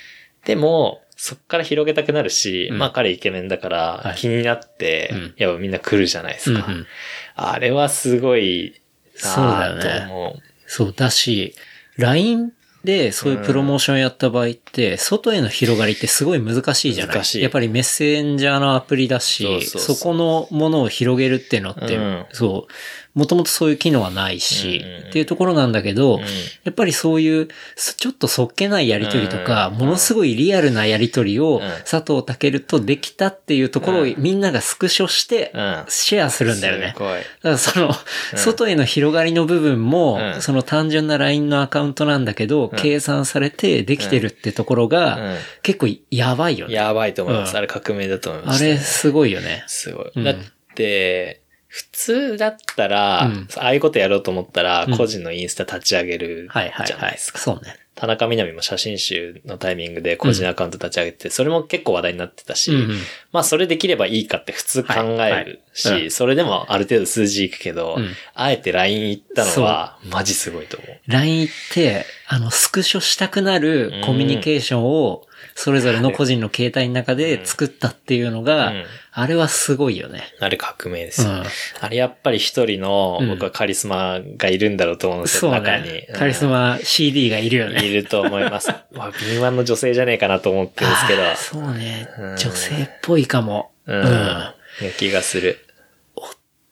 [0.45, 2.79] でも、そっから広げたくなるし、うん。
[2.79, 4.17] まあ彼イケメンだからはい。
[4.17, 5.35] 気になって、うん。
[5.37, 6.65] やっぱみんな来るじゃないですか。
[6.67, 6.87] うんうん。
[7.35, 8.81] あれはすごい
[9.15, 10.43] そうだよなと思う。
[10.67, 11.55] そうだし、
[11.97, 12.53] LINE
[12.85, 17.17] でそういうプロモーションやった場合って、外への広がりってすごい難しいじゃない？
[17.17, 17.43] 難しい。
[17.43, 19.97] やっぱりメッセンジャーのアプリだし、そうそうそう。
[19.97, 22.27] そこのものを広げるっていうのって、うん。
[22.31, 22.73] そう、
[23.19, 26.21] もともとそういう機能はないし、っていうところなんだけど、うん。
[26.23, 26.27] や
[26.71, 29.79] っぱりそういう、すちょっとそっけないやりとりとか、うん。
[29.79, 31.61] ものすごいリアルなやりとりをん。
[31.85, 34.14] 佐藤健とできたっていうところをうん。
[34.19, 35.85] みんながスクショしてうん。
[35.89, 36.93] シェアするんだよね。
[36.95, 37.11] すごい。
[37.11, 37.93] だからその、
[38.37, 40.41] 外への広がりの部分も、うん。
[40.41, 45.37] その単純な LINE のアカウントなんだけど、計算されてできてるってところが、うん。
[45.64, 46.75] 結構やばいよね。
[46.75, 47.51] やばいと思います。
[47.51, 47.57] うん。
[47.59, 49.64] あれ革命だと思います、あれすごいよね。
[49.66, 50.12] すごい。
[50.14, 50.23] うん。
[50.23, 50.35] だっ
[50.77, 53.49] て、普通だったら、うん。
[53.57, 54.97] ああいうことやろうと思ったら、うん。
[54.97, 57.19] 個人のインスタ立ち上げるじゃなで。
[57.19, 57.39] すか。
[57.39, 57.77] そうね。
[57.95, 62.99] 田中みな実も写真集のタイミングで個人アカウント立ち上げて、それも結構話題になってたし、うんうん。
[63.33, 66.05] まあそれできればいいかって普通考えるし、はいはい。
[66.05, 66.11] うん。
[66.12, 68.09] それでもある程度数字いくけど、うん。
[68.35, 70.99] あえて LINE 行ったのは、マジすごいと思う。
[71.09, 78.85] LINE って、あの、スクショしたくなるコミュニケーションを、それぞれの個人の携帯の中で作ったっていうのが、うん
[79.21, 80.23] あれはすごいよね。
[80.39, 81.31] あれ革命ですよ。
[81.31, 81.43] うん
[81.81, 86.09] あれやっぱり一人のうん僕はカリスマがいるんだろうと思うんですよ、そう中にね。。
[86.14, 87.85] カリスマ CD がいるよね。
[87.85, 88.69] いると思います。
[88.95, 91.23] まあ、敏腕の女性じゃねえかなと思ってるんですけど。
[91.37, 92.37] そうねうん。
[92.37, 93.73] 女性っぽいかも。
[93.87, 93.93] う。
[93.93, 94.55] うんう
[94.97, 95.59] 気がする。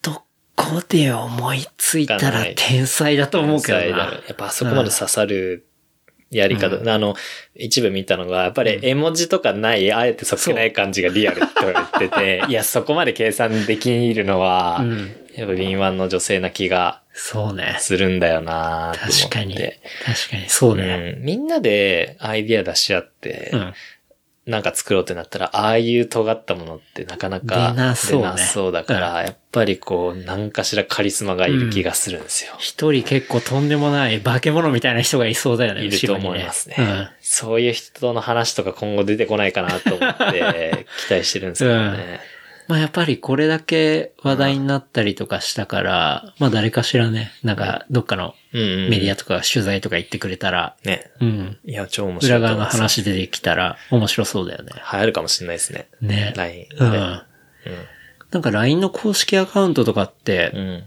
[0.03, 0.23] ど
[0.55, 4.05] こで思いついたら天才だと思うけど天才だ。
[4.15, 5.67] やっぱあそこまで刺さる
[6.31, 6.93] やり方。
[6.93, 7.15] あの、
[7.55, 15.17] 一部見たのが、やっぱり絵文字とかない、あえてそっけない感じがリアルと 言ってて、いや、そこまで計算できるのは、うん。
[15.37, 17.77] やっぱ敏腕の女性な気がそうね。
[17.79, 19.23] するんだよなと思って。
[19.23, 19.55] 確かに。
[19.55, 19.63] 確
[20.31, 21.15] かに、そうね。
[21.19, 23.75] うん、みんなでアイディア出し合って、うん。
[24.47, 32.55] なんか作ろうってなったら、ああいう尖ったものってなかなか出なそうねそうだから、やっぱりこう、何かしらカリスマがいる気がするんですよ。
[32.59, 35.85] 一人結構とんでもない化け物みたいな人がいそうだよね。
[35.85, 36.77] いると思いますね。
[36.79, 37.09] うん。
[37.21, 42.21] そういう人の話とか今後出てこないかなと思って 期待してるんですけどね。
[42.69, 48.35] まあやっぱりこれだけ話題になったりとかしたから、まあ誰かしらね、なんかどっかの。
[48.53, 51.11] メディアとか取材とか行ってくれたら、ね。
[51.21, 51.59] うん。
[51.65, 52.71] いや、超面白い裏側の。
[52.71, 54.73] 話出てきたら面白そうだよね。
[54.93, 55.89] 流行るかもしれないですね。
[56.01, 56.33] ね。
[56.37, 56.77] LINE で。
[56.81, 57.23] うん。
[58.31, 60.85] なんか LINE の公式アカウントとかって、うん。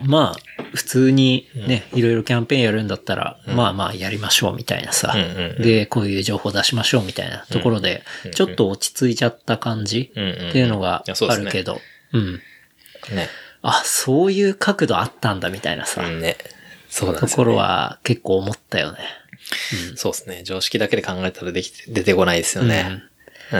[0.00, 8.02] まあ、普通にね、いろいろキャンペーンやるんだったら、まあまあやりましょうみたいなさ、うんうんうんで、こういう情報出しましょうみたいなところで、
[8.34, 11.80] ちょっと落ち着いちゃった感じうんうんっていうのがあるけど、
[12.12, 12.34] うん。
[13.14, 13.28] ね。
[13.62, 16.36] あ、そういう角度あったんだみたいなさ、うんね。
[16.88, 17.30] そうなんですよ、ね。
[17.32, 18.98] ところは結構思ったよね。
[19.96, 20.42] そうですね。
[20.44, 23.02] 常識だけで考えたらできて、出てこないですよね。
[23.52, 23.56] う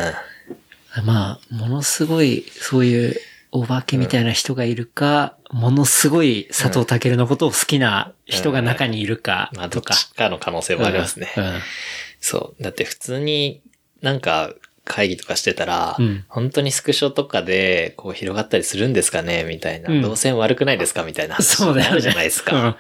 [1.03, 1.07] ん。
[1.07, 3.17] まあ、ものすごい、そういう、
[3.51, 9.95] お化けみたいな人がいるか、ものすごい佐藤健のことを好きな人が中にいるかまあ、どとか。
[9.95, 11.33] っちかの可能性もありますね。
[11.37, 11.53] うんうん
[12.21, 12.63] そう。
[12.63, 13.63] だって普通に
[14.03, 14.53] なんか
[14.85, 19.45] 会議とかしてたら、うん本当にスクショとかでこう広がったりするんですかね？
[19.45, 19.93] みたいな。
[19.93, 21.05] うん動線悪くないですか？
[21.05, 21.83] みたいな話ね。
[21.83, 22.77] あるじゃないですか。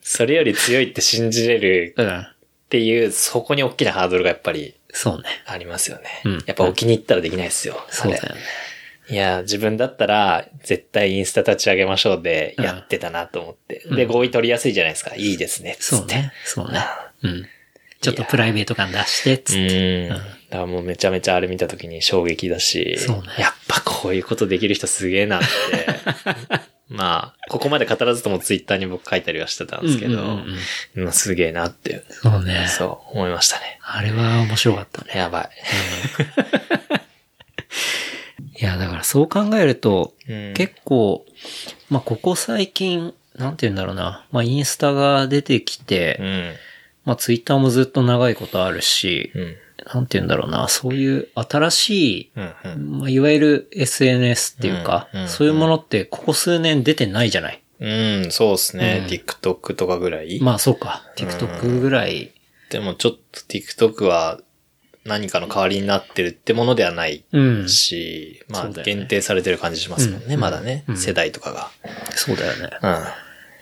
[0.00, 1.94] それより強いって信じれる。
[1.98, 2.34] っ
[2.72, 5.24] ていう、そこに大きなハードルがやっぱりそうね。
[5.46, 6.04] ありますよね。
[6.24, 7.76] うんやっぱ置きに行ったらできないですよ。
[7.90, 8.40] そうだよね。
[9.12, 13.82] いや、自分だったら、絶対インスタ立ち上げましょうで、やってたなと思って。
[13.90, 15.14] で、合意取りやすいじゃないですか。
[15.16, 15.76] いいですね。
[15.78, 16.32] つってそうね。
[16.44, 16.80] そうね。
[17.22, 17.46] うん。
[18.00, 20.06] ちょっとプライベート感出して、つうって。
[20.06, 20.08] ん。
[20.08, 25.46] だからもうめちゃめちゃあれ見た時に衝撃だし、そうねやっぱこういうことできる人すげえなって。
[26.88, 30.24] まあ、ここまで語らずともツイッターに僕書いたりはしてたんですけど、うんうん
[30.96, 32.66] うんうんすげえなって、そうね。
[32.68, 33.78] そう思いましたね。
[33.82, 35.12] あれは面白かったね。
[35.14, 35.48] やばい。
[38.62, 41.26] いや、だからそう考えると、うん結構、
[41.90, 44.24] まあ、ここ最近、なんて言うんだろうな。
[44.30, 46.52] まあ、インスタが出てきて、うん。
[47.04, 49.56] まあ、ツイッターもずっと長いことあるし、うん。
[49.92, 52.98] なんて言うんだろうな、そういう新しい、うんうん。
[53.00, 57.60] まあ、いわゆる SNS っていうか、うんうんうんそういうものってここ数年出てないじゃない？
[57.80, 57.88] う
[58.28, 59.00] ん、そうですね。
[59.02, 60.38] うん TikTok とかぐらい？
[60.40, 61.02] まあそうか。
[61.16, 62.30] TikTok ぐらい。
[62.70, 64.38] でもちょっと TikTok は
[65.04, 67.68] 何かの代わりになってるってものではないうん。
[67.68, 71.70] し、まあ限定されてる感じしますもんね、うんまだね、うん世代とかが。
[72.10, 72.70] そうだよね。
[72.82, 72.98] うん。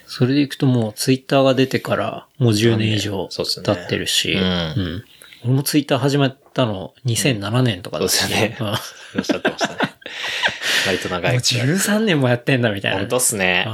[0.06, 5.04] それでいくともうツイッターが出てからもう10年以上経ってるし、うんうん
[5.42, 8.72] 俺もツイッター始めたの2007年とかだし、そうですよねうんも
[9.16, 9.78] おっしゃってましたね。
[10.86, 11.36] 割とう長い。
[11.36, 13.02] 13年もやってんだみたいなね。
[13.04, 13.64] 本当っすね。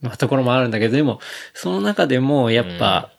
[0.00, 1.20] まあ、ところもあるんだけど、でも、
[1.54, 3.10] その中でも、やっぱ、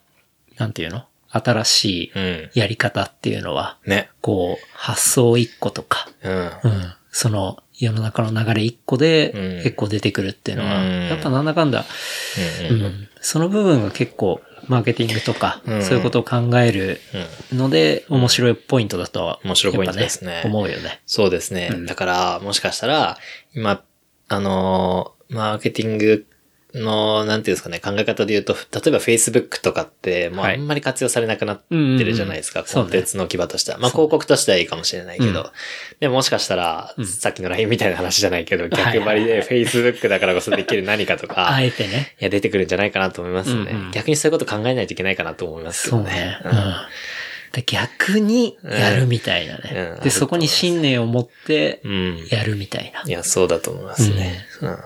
[0.57, 1.05] なんていうの？
[1.43, 2.49] 新しいうん。
[2.53, 4.09] やり方っていうのは、ね。
[4.21, 6.33] こう、発想一個とか、うん。
[6.33, 6.51] うん、
[7.11, 11.85] その、世の中の流れ一個でうん結構出てくるっていうのは、うんやっぱなんだかんだ、
[12.69, 17.01] ううんん、その部分が結構、マーケティングとか、うんそういうことを考える
[17.51, 17.57] うん。
[17.57, 21.01] ので、面白いポイントだとは、面白いポイントですね思うよね。
[21.05, 21.69] そうですね。
[21.71, 23.17] うんだから、もしかしたら、
[23.53, 23.81] 今、
[24.27, 26.27] あのーマーケティング
[26.75, 33.77] の、なんていうんですかね、考え方で言うと、例えば Facebook とかって、もうはいあんまり活用されなくなってるじゃないですか、うんうんうんコンテンツの基場としては。
[33.77, 35.47] まあ広告としてはいいかもしれないけど、うん
[35.99, 42.15] でももしかしたら、うんさっきの LINE みたいな話じゃないけど、 はい逆張りで Facebook だからこそできる何かとか、 あいえてね。
[42.19, 43.71] や、出てくるんじゃないかなと思いますよね。
[43.71, 46.39] うんうん逆にそういうこと考えないといけないかなと思いますそうね。
[46.43, 46.75] うん。
[47.53, 49.71] で逆にやるみたいなね。
[49.73, 51.81] うんうんで、そこに信念を持って。
[52.29, 54.45] やるみたいないや、そうだと思いますね。
[54.61, 54.77] うん。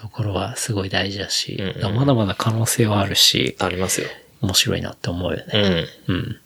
[0.00, 4.08] ところはすごい大事だし、うんうんまだまだ可能性はあるし、ありますよ。
[4.40, 5.86] 面白いなって思うようね。
[6.08, 6.12] ん。
[6.12, 6.40] うん。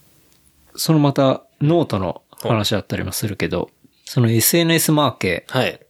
[0.75, 3.71] そのまたノートの話だったりもするけど、
[4.05, 5.81] その SNS マーケ、はい。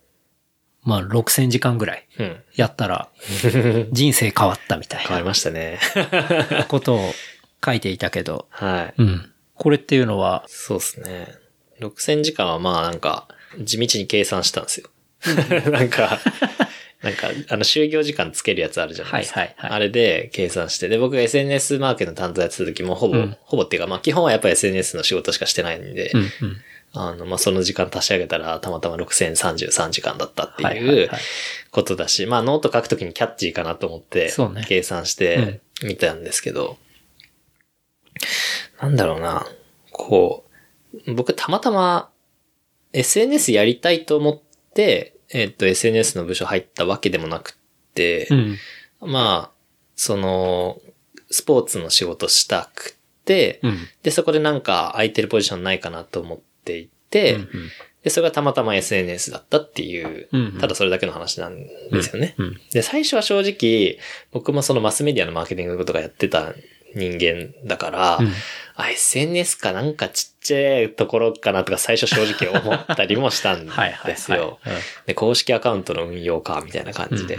[0.82, 2.36] まあ6000時間ぐらいうん。
[2.54, 3.08] やったら
[3.90, 5.78] 人生変わったみたい変わりなましたね。
[6.68, 7.14] ことを
[7.64, 9.02] 書いていたけど、はい。
[9.02, 9.32] うん。
[9.54, 11.28] これっていうのは、そうですね。
[11.80, 13.26] 6000時間はまあなんか、
[13.58, 14.90] 地道に計算したんですよ。
[15.70, 16.20] なんか、
[17.02, 19.40] なんか、あの、就業時間つけるやつあるじゃないですか。
[19.40, 20.88] はいはいはいあれで計算して。
[20.88, 26.28] で、僕が SNS マーケの担当やってた時も、ほぼ、うんほぼっていうか、まあ基本はやっぱり SNS の仕事しかしてないんで、うんうん。
[26.92, 31.20] あの、まあその時間足し上げたら、たまたま6033時間だったってはいはいいうはい
[31.70, 34.32] ことだし、まあノート書くときにキャッチーかなと思って
[34.66, 36.78] 計算してみたんですけど、
[38.80, 39.46] なんだろうな、
[39.90, 40.44] こ
[41.06, 42.10] う、僕たまたま
[42.92, 44.40] SNS やりたいと思っ
[44.74, 48.58] て、えっと SNS の部署入ったわけでもなくって、うん。
[49.00, 49.54] まあ、
[49.96, 50.80] その、
[51.30, 53.76] スポーツの仕事したくて、うん。
[54.02, 57.48] で、そこでなんか空いてるポジションないかなと思っていて、うん
[58.04, 62.34] で、それがたまたま SNS だったっていう、うんうんただそれだけの話なんですよね。
[62.36, 62.60] うん。
[62.70, 63.98] で、最初は正直、
[64.30, 66.52] 僕もそのマスメディアのマーケティングとかやってた
[66.94, 68.32] 人間だから、うん
[68.76, 73.66] あ、SNS かなんかちっちゃいところかなとか最初正直思ったりもしたん。
[74.06, 74.58] ですよ。
[74.62, 74.74] はい。
[75.06, 77.38] で、公式アカウントの運用か、みたいな感じで。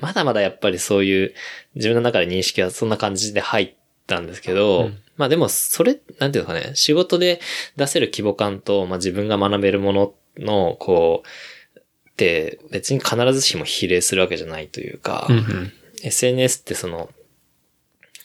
[0.00, 1.34] まだまだやっぱりそういう
[1.74, 3.74] 自分の中で認識はそんな感じで入っ
[4.06, 7.40] たんですけど、うんまあでもそれ、なんていうのかね、仕事で
[7.76, 11.78] 出せる規模感と、まあ自分が学べるものの、こう、
[12.10, 17.08] って別に必ずしも比例するわけじゃないというか、うんうん SNS ってその、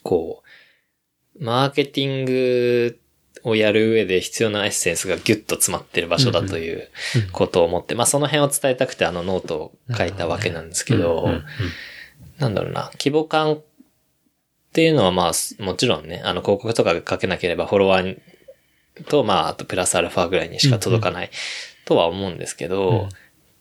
[0.04, 0.44] こ
[1.40, 3.00] う、マーケティング
[3.44, 6.88] をやる上で必要なエッセンスがギュッと詰まってる場所だという
[7.32, 11.28] ことを思って、まあその辺を伝えたくてあのノートを書いたわけなんですけど、
[12.40, 13.62] なんだろうな、規模感っ
[14.74, 18.18] ていうのはまあ、もちろんね、あの広告とかが書けなければフォロワー
[19.08, 21.30] と、まあ、あとプラスアルファぐらいにしか届かない
[21.86, 23.10] とは思うんですけど、うん。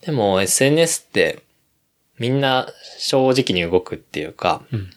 [0.02, 1.42] でも SNS って
[2.18, 2.68] みんな
[2.98, 4.90] 正直に動くっていうか、うん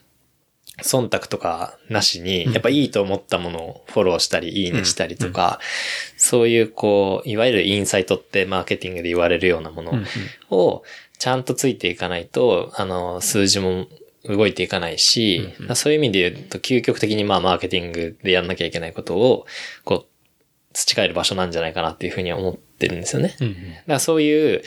[0.81, 5.59] 忖度とかなしに、やっぱいいと思ったものをフォローしたり、いいねしたりとか、
[6.17, 9.93] そういうこう、いわゆるインサイトってマーケティングで言われるようなもの
[10.49, 10.83] を
[11.19, 13.87] ちゃんとついていかないと、あの、数字も
[14.25, 19.45] 動いていかないし、そういう意味で言うと、究極的にまあ、マーケティングでやんなきゃいけないことを、
[19.85, 20.07] こう、
[20.73, 23.35] 培える場所なんじゃないかなっていうふうには思ってるんですよね。
[23.39, 23.49] だか
[23.87, 24.63] らそういう、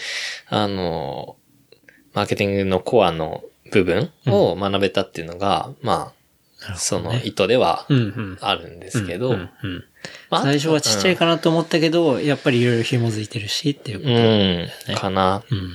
[0.46, 1.36] あの、
[2.12, 3.42] マーケティングのコアの
[3.72, 8.38] 部分を学べたっていうのが、まあ、その意図ではうんうん。
[8.40, 9.36] あるんですけど、
[10.30, 14.92] 最初はちっちゃいかなと思ったけど、やっぱりいろいろ紐づいてるしっていうこと。
[14.92, 15.42] うん、かな。
[15.50, 15.70] うん。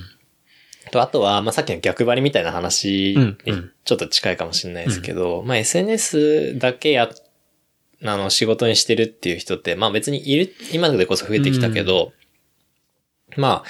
[0.90, 3.70] と、あとは、まあ、さっきの逆張りみたいな話うんうにん。
[3.84, 7.10] ちょっと近いかもしれないですけど、まあ、SNS だけや、
[8.04, 12.12] あの、仕事にしてるっていう人って、まあ別にいる、今でこそ増えてきたけど、
[13.36, 13.68] まあ、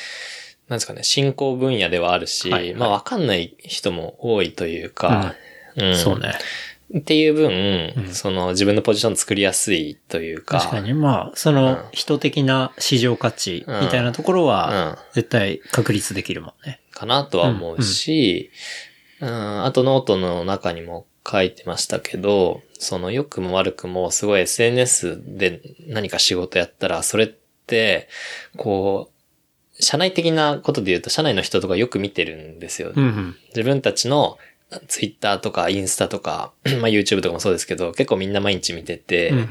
[0.69, 2.75] なんですかね、進行分野ではあるし、はいはい。
[2.75, 5.35] まあわかんない人も多いというか、
[5.77, 5.97] うん。
[5.97, 6.35] そうね。
[6.97, 10.59] っていう分、その自分のポジション作りやすいというか。
[10.59, 16.81] 確かに、まあ、その人的な市場価値みたいなところは、絶対確立できるもんね。
[16.93, 18.51] かなとは思うし、
[19.21, 27.29] うん、あとノートの中にも書いてましたけど、その良くも悪くもすごい SNS で何か仕事やったら、それっ
[27.67, 28.09] て、
[28.57, 29.12] こう、
[29.83, 32.93] 社内的なことで言うと、社内の人とかよく見てるんですよ。
[32.95, 34.39] うんうん、自分たちの
[34.89, 39.49] ツイッターとかインスタとか、 まあ YouTube とかもそうですけど、結構みんな毎日見てて、うんうん、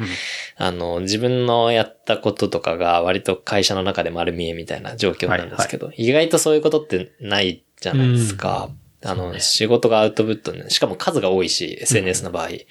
[0.58, 8.70] あの、自分のやったこととかが割と会社の中で丸見えみたいな状況なんですけど、はいはい、意外とそういうことってないじゃないですか。
[9.04, 12.48] うん、あの、ね、仕事がアウトプット、ね、しかも数が多いし、SNS の場合。
[12.48, 12.54] うん。
[12.54, 12.62] うん、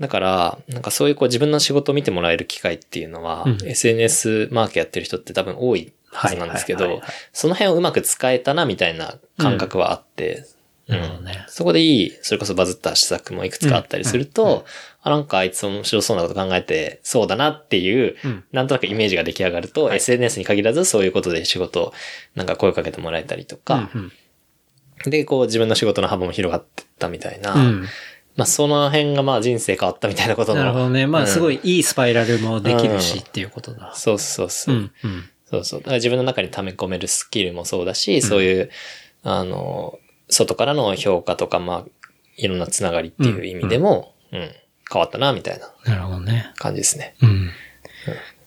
[0.00, 7.00] だから、なんかそういうこう自分の仕事を見てもらえる機会っていうのは、SNS マーケやってる人って多分多いはずなんですけど、
[7.32, 10.44] その辺をうまく使えたなみたいな感覚はあって、
[10.90, 11.44] なるほどね。
[11.48, 14.50] そこでいい、それこそバズった施策もいくつかあったりすると、うん。
[14.50, 14.62] うん、
[15.02, 21.92] あ、なんかあいつ面白そうなこと考えてそうだなっていう、うん、なんとなくイメージが出来上がると、はい、SNS に限らずそういうことで仕事、
[22.34, 24.12] なんか声かけてもらえたりとか、うん
[25.06, 27.54] うん、で、こう自分の仕事の幅も広がってったみたいな、
[28.36, 31.06] まあその辺がまあ人生変わったみたいなことなるほどね。
[31.06, 33.92] まあすごいいいスパイラルもできるしっていうことだ。
[33.94, 34.74] そうそうそう。
[34.74, 35.80] うんうん、そうそう。
[35.80, 38.70] だから自分の中に溜め込めるスキルもそうだし、そういう、
[39.22, 39.98] あの、
[40.28, 44.50] 外からの評価とか、まあ、いろんなつながりっていう意味でも、うん、うん、
[44.90, 45.72] 変わったな、みたいな。
[45.84, 46.52] なるほどね。
[46.56, 47.16] 感じですね。
[47.20, 47.50] うん。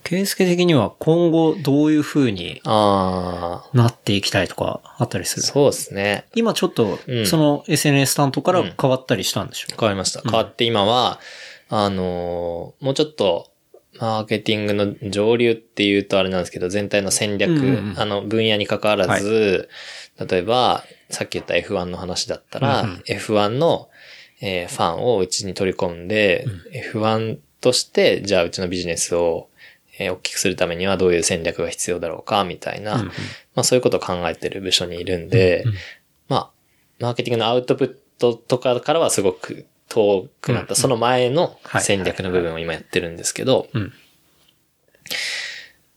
[0.04, 5.44] ケイスケ的には今後どういう風になっていきたいとかあったりする？
[5.44, 6.26] そうですね。
[6.36, 9.68] 今ちょっと、その SNS 担当から変わったりしたんでしょ？
[9.74, 10.22] う、変わりました。
[10.22, 11.22] 変わって今は、
[11.70, 13.53] あのー、もうちょっと、
[14.04, 19.70] マーケティングの上流っていうとあれなんですけど、全体の戦略、うんうんうん、あの分野に関わらず、
[20.18, 23.88] はい、例えば、さっき言った F1 の話だったら、うんうん、F1 の、
[24.42, 26.46] えー、ファンをうちに取り込んで、
[26.94, 29.48] うん、F1 として、じゃあうちのビジネスを、
[29.98, 33.12] えー、大きくするためにはどういう戦略が必要だろうか、みたいな、うんうん、ま
[33.62, 35.76] あそういうことを考えてる部署にいるんで、うんうん、
[36.28, 36.52] まあ、
[37.00, 43.68] マーケティングのアウトプットとかからはすごく遠くなった、その前の戦略の部分を今やってるんですけど、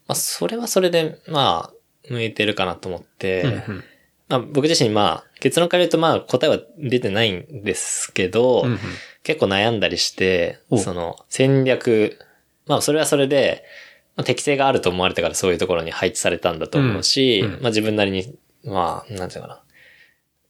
[0.07, 1.73] まあそれはそれで、まあ、
[2.11, 3.85] 向いてるかなと思って、うんうん。
[4.29, 8.79] まあ、僕自身まあ、結論から言うとまあ答えは出てないんですけど、うんうん、
[9.23, 12.19] 結構悩んだりして、その戦略、
[12.67, 13.65] まあそれはそれで、
[14.17, 18.35] まあ、適性があると思われてからそういうところに配置されたんだと思うし、うんうん、まあ自分なりに、
[18.65, 19.63] まあ、なんていうかな。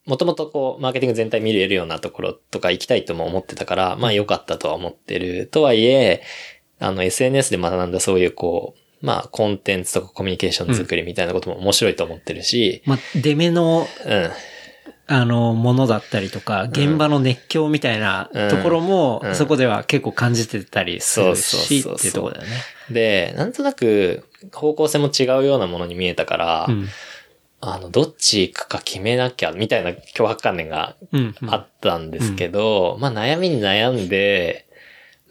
[0.07, 5.49] もともとこう、マーケティング全体見れるようなところとか行きたいとも思ってたから、まあ良かったとは思ってる。
[5.49, 6.23] とはいえ、
[6.79, 12.83] あの SNS で学んだそういうこう、まあ、コンテンツとかコミュニケーション作りみたいなことも面白いと思ってるし。
[12.87, 14.31] まあ、出目の、うん。
[15.09, 22.57] あの、ものだったりとか、現場の熱狂みたいなところも、そこでは結構感じてたりするし、っていうところだよね。
[22.91, 26.89] で、なんとなく、方向性も違うようなものに見えたから、うん、
[27.73, 30.97] あの、どっち行くか決めなきゃ、みたいな脅迫観念が
[31.49, 34.67] あったんですけど、うんうん、まあ悩みに悩んで、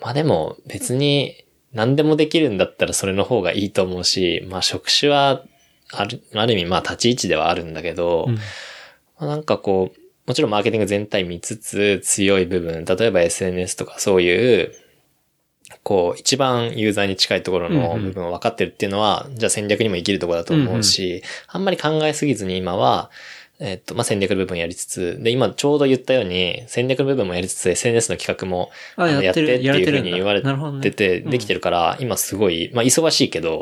[0.02, 5.44] まあでも別に何でもできるんだったらそれの方がいいと思うし、まあ職種は、
[5.92, 8.42] ある、ある意味まあ立ち位置ではあるんだけど、うん、ま
[9.20, 14.74] あ、なんかこう、もちろんマーケティング全体見つつ強い部分、例えば SNS とかそういう、
[15.86, 23.12] こう、一番ユーザーに近いところの部分を分かってるっていうのは、うんうん、じゃあ戦略にも生きるところだと思うし、うんうん、あんまり考えすぎずに今は、
[23.60, 30.42] えっと、まあ、戦略の部分やりつつ、で、今ちょうど言ったように、戦略の部分もやりつつ、SNS の企画もやってっていうふうに言われ
[30.82, 33.62] てて、できてるから、今すごい、まあ、忙しいけど、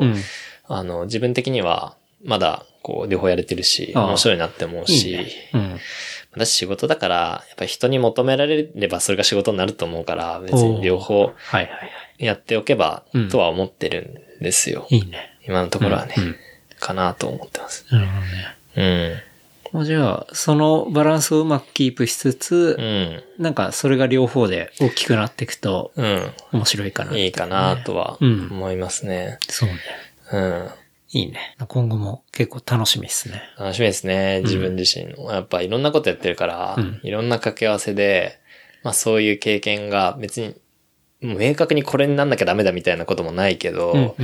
[0.66, 1.94] あの、自分的には、
[2.24, 5.18] まだ、こう、両方やれてるし、面白いなって思うし、
[6.32, 7.16] 私仕事だから、
[7.46, 11.32] やっぱり人に求められればそれが仕事になると思うから、別に両方
[12.18, 14.86] やっておけばとは思ってるんですよ。
[14.90, 15.30] いいね。
[15.46, 16.14] 今のところはね、
[16.80, 17.86] かなと思ってます。
[17.90, 19.20] なるほどね。
[19.74, 19.84] うん。
[19.84, 22.82] じゃあ、そのバランスをうまくキープしつつ、う
[23.40, 29.38] ん、なんかそれが両方で大きくなっていくと、うん、面白いかな、ね、いいかなとは思いますね。
[29.48, 29.74] うん、そうね。
[30.32, 30.68] うん。
[31.10, 31.56] いいね。
[31.66, 33.42] 今後も結構楽しみですね。
[33.58, 34.42] 楽しみですね。
[34.42, 35.32] 自分自身の。
[35.32, 38.38] やっぱいろんなことやってるから、いろんな掛け合わせで、
[38.82, 40.56] まあそういう経験が別に、
[41.20, 44.14] 明確にこれになんなきゃダメだみたいなこともないけど、うんうん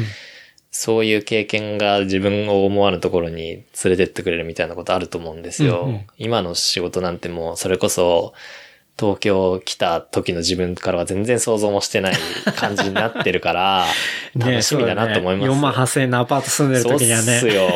[0.73, 5.83] そういう経験が自分を思わぬところに連れてってくれるみたいなことあると思うんですよ。
[5.83, 8.35] うんうん、今の仕事なんてもうそれこそ
[8.99, 12.15] 東京来た時の自分からは全然想像もしてない
[12.57, 13.87] 感じになってるから、
[14.37, 15.55] 楽しみだなと思います、ね。
[15.55, 17.25] 4万8000円のアパート住んでる時にはね。
[17.25, 17.71] そうっすよ。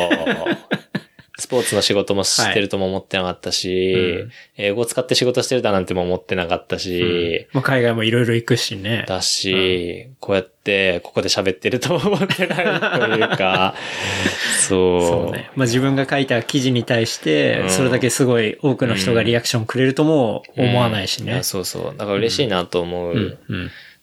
[1.55, 9.05] スポーツの仕事もしてるとも思ってなかったし、うん英語を使って仕事してるだなんても思ってなかったし、まあ、海外もいろいろ行くしね。
[9.07, 13.75] だし、こうやってここで喋ってるとも思ってないというか、
[14.67, 15.01] そう。
[15.01, 15.51] そうね。
[15.55, 21.43] まあ自分が書いた記事に対してう、んそれだけすごい多くの人がリアクションくれるとも思わないしね。
[21.43, 21.95] そうそう。
[21.97, 23.37] だから嬉しいなと思う。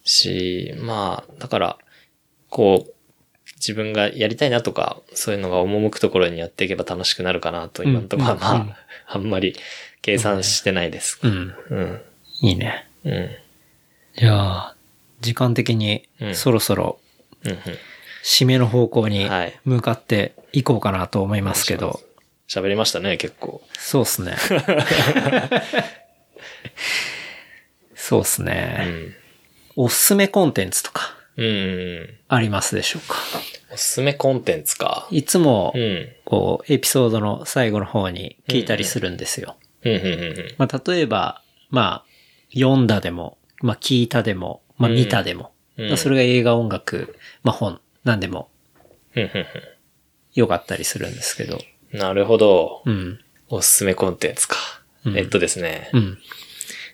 [0.03, 1.77] し、まあ、だから、
[2.49, 2.93] こう、
[3.65, 8.73] 自分がやりたいなとか、そういうのが赴くところにやっていけば楽しくなるかなと、今のところはまあ、うんうん
[9.05, 9.55] あんまり
[10.01, 11.19] 計算してないです。
[11.23, 11.53] うん。
[11.69, 12.01] うん。
[12.41, 12.87] いいね。
[13.05, 13.29] うん。
[14.17, 14.75] じゃあ、
[15.21, 16.99] 時間的にうんそろそろ。
[18.23, 21.99] 締めの方向にはい向かっていこうかなと思いますけど。
[22.47, 23.61] 喋りましたね、結構。
[23.77, 24.35] そうっすね。
[27.95, 28.85] そうっすうね。
[28.85, 29.15] ん。
[29.75, 32.09] おすすめコンテンツとかうんうん。
[32.27, 33.15] ありますでしょうか？
[33.71, 35.07] おすすめコンテンツか？
[35.11, 36.07] いつもう、ん。
[36.25, 39.55] こう、エピソードの最後の方に聞いたりするんですよ。
[39.83, 42.05] うん、うん、うんまあ、例えば、まあ、
[42.53, 48.49] 読んだでも、まあ、聞いたでも、まあ、うん見たでも、うんまあそれが映画、音楽、まあ、本、なんでも
[49.15, 49.23] うん。
[49.23, 49.31] うん、
[50.35, 51.59] よかったりするんですけど。
[51.93, 51.99] うん。
[51.99, 52.83] なるほど。
[52.85, 53.19] うん。
[53.49, 54.55] おすすめコンテンツか。
[55.05, 55.89] うんえっとですね。
[55.93, 56.17] うん。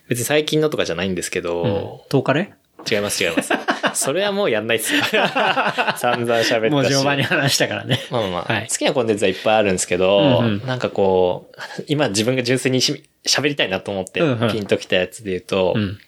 [0.08, 2.54] 別に最近のとかじゃないんですけど、トーカレ
[2.88, 3.52] 違います違います。
[3.94, 5.02] それはもうやんないっすよ。
[5.96, 6.70] 散々喋ったし。
[6.70, 8.00] もう序盤に話したからね。
[8.10, 15.98] まあまあまあ、はい好きなコンテンツはいっぱいあるんですけど、うんうんなんかこう、今自分が純粋にし喋りたいなと思ってうんうんピンときたやつで言うと、うん。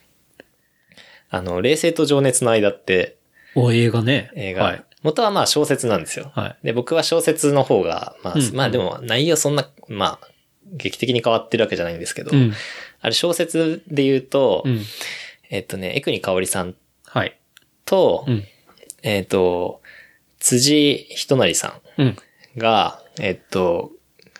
[1.30, 3.16] あの、冷静と情熱の間って
[3.54, 4.30] お、映画ね。
[4.34, 4.84] 映画、はい。
[5.02, 6.30] 元はまあ小説なんですよ。
[6.34, 6.66] はい。
[6.66, 10.28] で、僕は小説の方が、まあ、うんまあでも内容そんな、まあ、
[10.72, 12.52] 劇的に変わってるわけじゃないんですけど、うん。
[13.00, 14.80] あれ小説で言うと、うん。
[15.52, 16.74] えっとね、江国香織さん
[17.04, 17.38] はい。
[17.84, 18.44] と、うん。
[19.02, 19.82] えっと、
[20.40, 22.06] 辻人成さうん。
[22.08, 22.16] ん
[22.56, 23.92] が、えっと、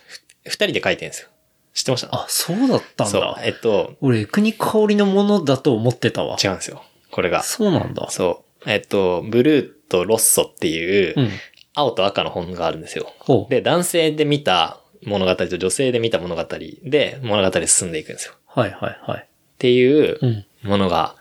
[0.07, 1.29] ふ二人で書いてるんですよ。
[1.75, 2.09] 知ってました？
[2.15, 3.41] あ、そうだったんそうだ。。
[3.45, 6.39] えっと、俺、国香りのものだと思ってたわ。
[6.43, 6.83] 違うんですよ。
[7.11, 7.43] これが。
[7.43, 8.09] そうなんだ。
[8.11, 8.71] そう。
[8.71, 11.31] えっと、ブルーとロッソっていう、うん。
[11.75, 13.13] 青と赤の本があるんですよ。
[13.19, 13.51] ほう。
[13.51, 16.45] で、男性で見た物語と女性で見た物語
[16.85, 18.35] で物語進んでいくんですよ。
[18.47, 19.23] はいはいはい。
[19.23, 19.27] っ
[19.59, 20.47] ていううん。
[20.63, 21.17] ものが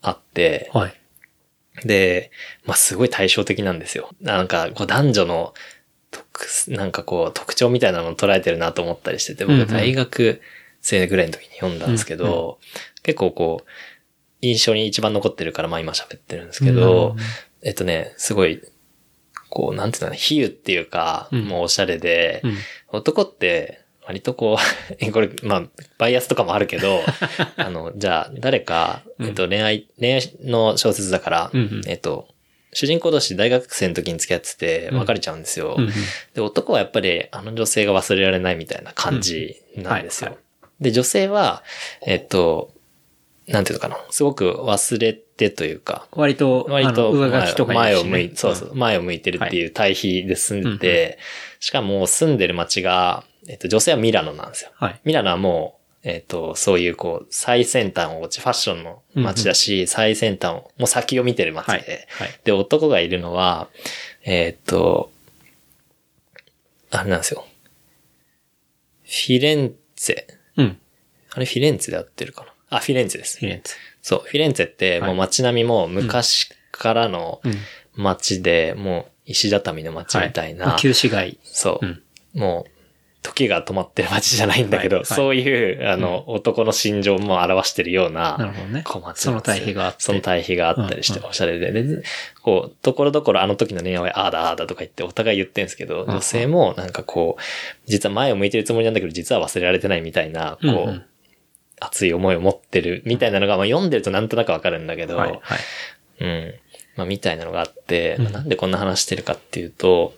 [0.00, 0.94] あって、はい。
[1.84, 2.30] で、
[2.64, 4.10] まあ、すごい対照的なんですよ。
[4.20, 5.54] なんか、こう男女の
[6.10, 10.40] 特、なんかこう特徴みたいなのを捉えてるなと思ったりしてて、うんうん僕大学
[10.80, 12.58] 生ぐらいの時に読んだんですけど、
[13.02, 13.68] 結構こう、
[14.40, 17.16] 印象に一番残ってるから、まあ今喋ってるんですけど、うん
[17.64, 18.60] えっとね、すごい、
[19.48, 22.56] こう、なんていうのかな、比喩っていうか、うんもうおしゃれで、うん。
[22.88, 24.58] 男って、割とこ
[25.00, 25.62] う、 これ、まあ、
[25.98, 27.00] バイアスとかもあるけど、
[27.56, 31.82] あの、じゃあ、誰か、えっと、恋愛、恋愛の小説だから、うんうん。
[31.86, 32.28] えっと、
[32.72, 34.98] 主人公同士大学生の時に付き合っててうん。
[34.98, 35.74] 別れちゃうんですよ。
[35.76, 35.92] うんうん。
[36.34, 40.30] で、男はやっぱりあの女性が忘れられないみたいな感じなんですよ。
[40.30, 40.40] うんは
[40.80, 41.62] で、女性は、
[42.04, 42.72] えっと、
[43.46, 47.12] なんていうのかな、すごく忘れてというか、割と、割と
[47.66, 51.18] 前を向いて、そうそう、前を向いてるっていう対比で住んでて、
[51.60, 54.70] しかも住んでる街が、えっと、女性はミラノなんですよ。
[54.74, 55.00] はい。
[55.04, 62.28] ミラノはもう、えっと、そういうこう、最先端を落ち、ファッションの街だし、最先端を、もう先を見てる街で、はい。
[62.28, 62.40] はい。
[62.44, 63.68] で、男がいるのは、
[64.24, 65.10] えっと、
[66.90, 67.46] あれなんですよ。
[69.04, 70.24] フィレンツェ。
[70.56, 70.78] うん。
[71.34, 72.52] あれフィレンツェで合ってるかな？
[72.76, 73.38] あ、フィレンツェです。
[73.38, 77.50] フィレンツそう、フィレンツェってもう街並みも昔からのェ。
[77.50, 77.58] うん。
[77.94, 81.38] 街で、もう石畳の街みたいな、まあ旧市街。
[81.44, 82.02] そう、うん
[82.34, 82.71] もう、
[83.22, 91.72] 時が止まってる街じゃないんだけど、はいはいそういう、あの、男の心情も表してるような、なるほどね小町なんですよその対比があってその対比があったりして、うんおしゃれで。
[91.72, 92.02] で、
[92.42, 97.42] こう、ところどころあの時の恋愛はああだああだとか言ってお互い言ってんですけど、ん女性もなんかこう、
[97.86, 101.04] 実は前を向いてるつもりなんだけど、実は忘れられてないみたいな、こう、うんうん
[101.84, 105.38] 熱い思いを持ってるみたいなのが、まあ読んでるとなんとなくわかるんだけど、はい。
[105.42, 105.58] はい。
[106.20, 106.54] うん。
[106.94, 110.14] まあ、みたいなのがあって、うんまあなんでこんな話してるかっていうと、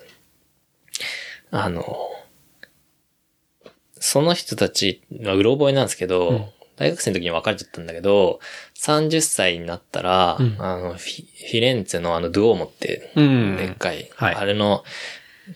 [1.50, 1.84] あの、
[4.04, 6.44] その人たち、まあ、うろ覚えなんですけど、うん
[6.76, 8.40] 大学生の時に別れちゃったんだけど、
[8.80, 13.56] 30歳になったら、うんあの、フィフィレンツェのあの、ドゥオーモって、うん。
[13.56, 14.82] でっかい、はいあれの、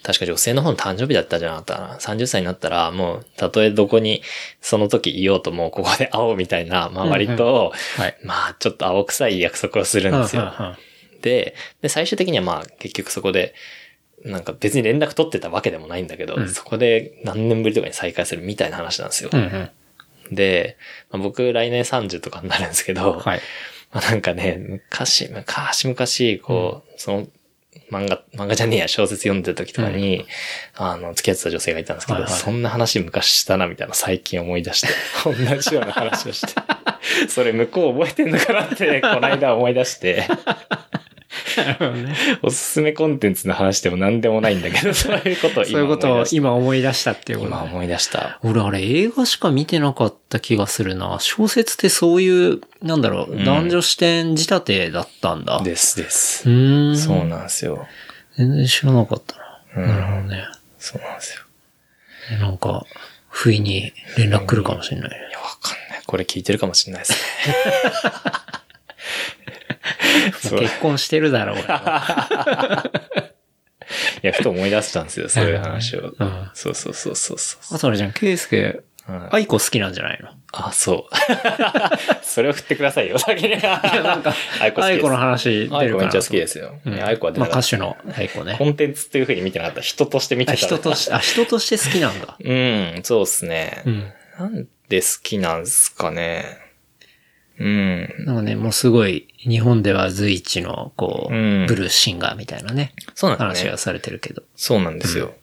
[0.05, 1.96] 確か女性の方の誕生日だったんじゃなかったかな。
[1.96, 4.22] 30歳になったら、もう、たとえどこに、
[4.61, 8.16] その時いようともうここで会おうみたいな、まあ割と、はい。
[8.22, 10.42] まあちょっと青臭い約束をするんですよ。
[10.42, 10.76] うんうんうん
[11.20, 13.55] で、で、最終的にはまあ結局そこで、
[14.25, 19.31] なんか別に連絡取ってたわけでもないんだけど、うんそこで何年ぶりとかに再会するみたいな話なんですよ。
[19.33, 20.35] うんうん。
[20.35, 20.77] で、
[21.11, 23.41] まあ、僕来年30とかになるんですけど、はい。
[23.93, 27.27] まあなんかね、昔、昔々、こう、その
[27.91, 30.27] 漫画、漫画じゃねえや、小説読んでた時とかに、
[30.77, 34.89] あの、付き合ってた女性がいたんですけど、はいはいそんな話昔したな、みたいな最近思い出して、
[35.25, 36.53] 同じような話をして、
[37.29, 40.25] それ向こう覚えてんのかなって、この間思い出して、
[41.93, 42.14] ね。
[42.43, 46.18] おすすめコンテンツの話でも何でもないんだけど、 そういうことをそういう今思い出した。
[46.24, 47.57] ことを今思い出したっていうことね。
[47.57, 48.39] 今思い出した。
[48.43, 51.18] 俺あれ映画しか見てなかった気がするな。
[51.20, 55.61] 小説ってそういう、なんだろう、うん男女視点仕立てだったんだ。
[55.62, 56.53] ですですう。
[56.53, 56.97] ーん。
[56.97, 57.86] そうなんですよ。
[58.36, 59.43] 全然知らなかったな。
[59.76, 60.45] うんなるほどね。
[60.78, 61.36] そうなんです
[62.30, 62.39] よ。
[62.41, 62.84] なんか、
[63.30, 65.16] 不意に連絡来るかもしれないね。
[65.30, 66.03] いや、わかんない。
[66.07, 67.18] これ聞いてるかもしれないですね。
[70.41, 72.91] そうい結婚してるだろう、俺は。
[74.22, 76.12] や、ふと思い出したんですよ、そういう話を。
[76.18, 77.76] うんそうそうそうそうそう。
[77.76, 78.80] あとあれじゃん、ケイスケ、はい
[79.30, 80.28] aiko 好きなんじゃないの？
[80.53, 81.14] あ、そう。
[82.22, 83.49] それを振ってくださいよ、先に。
[83.49, 86.74] いや、なんか、 aiko。aiko の話出るかな aiko めっちゃ好きですよ。
[87.03, 88.66] aiko は出まあ歌手の aiko ねコ。
[88.66, 89.80] ンテンツっていう風に見てなかった。
[89.80, 90.61] 人として見てあ、た。
[90.61, 92.36] 人として、あ、人として好きなんだ。
[92.45, 93.82] うん、そうっすね。
[93.86, 94.12] うん。
[94.39, 96.59] なんで好きなんすかね。
[97.59, 98.14] うん。
[98.24, 103.78] なんかね、もうすごい、日本では随一の、こう、うんブルースシンガーみたいなね、そうなんですね話が。
[103.78, 104.42] されてるけど。
[104.56, 105.34] そうなんですよ。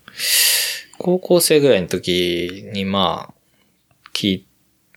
[0.98, 3.34] 高校生ぐらいの時に、まあ、
[4.14, 4.46] 聞い、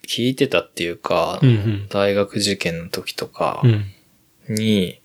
[0.07, 3.85] 聞いてたっていうか、うんうん大学受験の時とかうん。
[4.49, 5.01] に、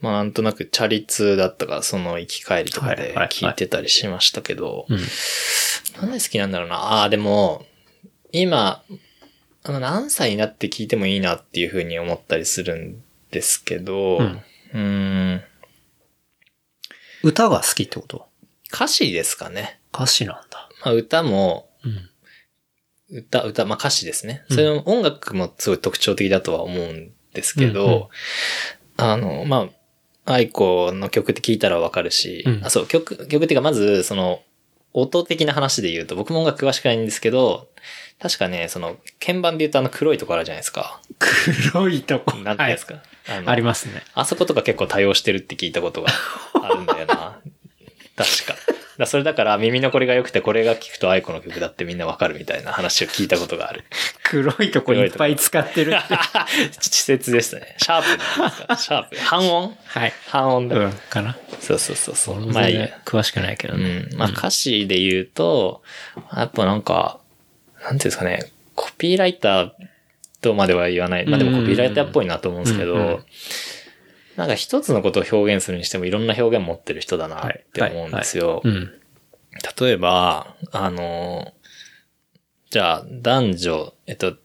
[0.00, 4.98] まあなんとなくチャリ通だったから、その行き帰りとかで聞いてたりしましたけど、うん。
[6.00, 6.76] なんで好きなんだろうな。
[6.76, 7.64] ああ、でも、
[8.32, 8.82] 今、
[9.66, 15.42] あの、何歳になって聞いてもいいなっていうふうに思ったりするんですけど、うんうーん、
[17.22, 18.28] 歌が好きってこと？
[18.72, 19.80] 歌詞ですかね。
[19.94, 20.68] 歌詞なんだ。
[20.84, 23.18] まあ歌も、うん。
[23.18, 24.44] 歌、歌、まあ歌詞ですね。
[24.50, 28.08] うんそれの音楽もすごい特徴的だとは思うんですけど、うんうん
[28.96, 29.68] あの、ま
[30.26, 34.40] あ、愛子の曲って聞いたらわかるし、うんあ、そう、曲、曲っていうかまず、その、
[34.94, 37.68] 音的な話で言うと、僕も音楽詳しくないんですけど、
[38.20, 41.00] 確かね、その、鍵盤で言うとあの黒いところあるじゃないですか。
[41.72, 42.36] 黒いとこ。
[42.38, 43.02] なんていうんですか？
[43.28, 44.02] あのありますね。
[44.14, 46.08] あそことか結構多用してるって聞いたことが
[46.62, 47.40] あるんだよな。
[48.16, 48.54] 確か。
[48.98, 53.84] だそれだから耳残りが良くてこれが聞くと愛子の曲だってみんなわかるみたいな話を聞いたことがある。
[54.22, 56.14] 黒いとこいっぱい使ってるって。
[56.14, 57.74] 稚拙でしたね。
[57.78, 59.16] シャープシャープ。
[59.16, 59.76] 半音？
[59.84, 60.12] はい。
[60.28, 60.92] 半音だ、うん。
[60.92, 61.36] かな。
[61.60, 62.40] そうそうそうそう。
[62.46, 62.64] ままあ。
[63.04, 64.00] 詳しくないけどうね。
[64.00, 64.14] ん。
[64.16, 65.82] まあ歌詞で言うと、
[66.36, 67.18] やっぱなんか、
[67.82, 69.70] なんていうんですかね、コピーライター
[70.40, 71.26] とまでは言わない。
[71.26, 73.22] まあでもコピーライターっぽいなと思うんですけど、
[74.36, 78.60] なんか一つのことを表現するにしてもいろんな表現持ってる人だなって思うんですよ。
[78.64, 78.90] うん。
[79.80, 81.52] 例えば、あの、
[82.70, 84.36] じゃあ男女、えっと、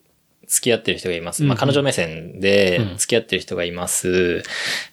[0.48, 1.44] 付き合ってる人がいます。
[1.44, 4.44] まあ、うん彼女目線でうん付き合ってる人がいます。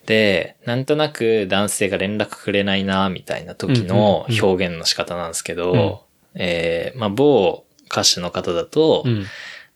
[0.07, 9.27] で、なんとなく男性が連絡くれないな、みたいな時のうんうん表現の仕方なんですけど、えーまあ、某歌手の方だと、うん。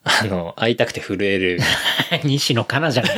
[0.03, 1.61] あの、会いたくて震える
[2.24, 3.14] 西野カナじゃない。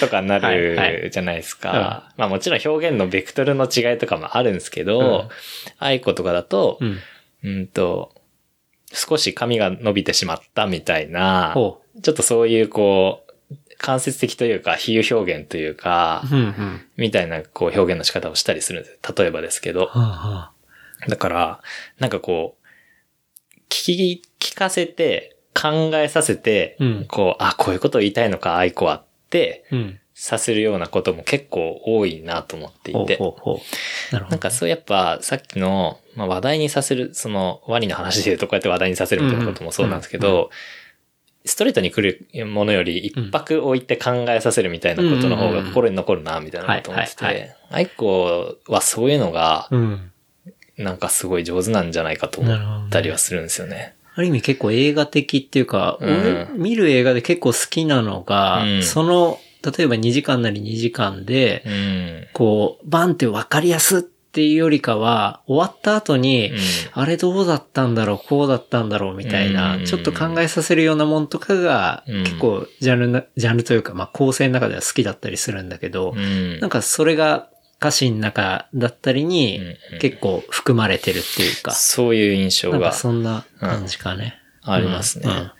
[0.00, 2.12] とかなはいはるじゃないですか。
[2.16, 5.28] まあもちろん表現のベクトルの違いとかもあるんですけど、
[5.78, 6.98] 愛子とかだと、うん。
[7.44, 8.14] うんと、
[8.92, 16.80] 少し髪が伸びてしまったみたいな、ほちょっとそういうこう、間接的というか、比喩表現というかう。、うんうん。
[16.96, 18.98] みたいなこう表現の仕方をしたりするんです。
[19.16, 19.86] 例えばですけど。
[19.86, 20.52] はあは
[21.08, 21.60] だから、
[21.98, 22.55] なんかこう、
[23.68, 30.00] 聞き、聞かせて、考えさせて、うんこう、あ、こういうことを言いたいのか、愛子はって、うん。
[30.18, 33.18] させるようなことも結構多いなと思っていほうて。
[33.18, 34.14] ほうほう。
[34.14, 34.30] なるほど。
[34.30, 40.48] なんかそうやっぱさっきの、まあ、話題にさせる、そのワニの話で言うとこうやって話題にさせるみたいなこともそうなんですけど、うんう
[41.46, 50.12] ストレートに来るものより一泊置いて考えさせるみたいなことの方が心に残るな、みたいなこと思ってて、愛子はそういうのが、うん。
[50.78, 53.94] なんかすごい上手なんじゃないかと思ったりはするんですよね。
[54.14, 56.20] ある意味結構映画的っていうか、うん。
[56.20, 58.82] 俺見る映画で結構好きなのが、うん。
[58.82, 62.26] その、例えば2時間なり2時間で、うん。
[62.32, 66.58] こう、バンって分かりやすっていうよりかは、終わった後に、うん。
[66.92, 69.84] あれどうだったんだろう、こうだったんだろうみたいな、うん。
[69.84, 72.24] ちょっと考えさせるようなもんとかが、うん。
[72.24, 76.58] 結構ジャンルな、ジャンルというか、まあ構成の中では好きだったりするんだけど、うん。
[76.60, 84.40] なんかそれが歌詞の中だったりにうんうん結構含まれてるっていうか、そういう印象がそんな感じかね。
[84.62, 85.24] ありますね。
[85.26, 85.50] うん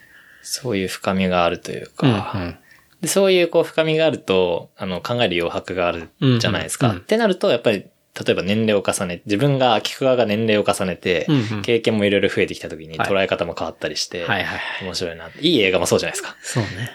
[0.49, 2.57] そういう深みがあるといううんか、うん
[3.01, 6.09] でそういうこう深みがあると、あの、考える余白がある
[6.41, 6.89] じゃないですか。
[6.89, 7.85] うんうんってなると、やっぱり、
[8.25, 14.61] 例えば年齢を重ね、自分が聞く側が年齢を重ねて、うんうん経験もいろいろ増えてきた時にはい捉え方も変わったりして、はいはい。
[14.85, 15.29] 面白いな。
[15.41, 16.37] いい映画もそうじゃないですか。
[16.41, 16.91] そうね。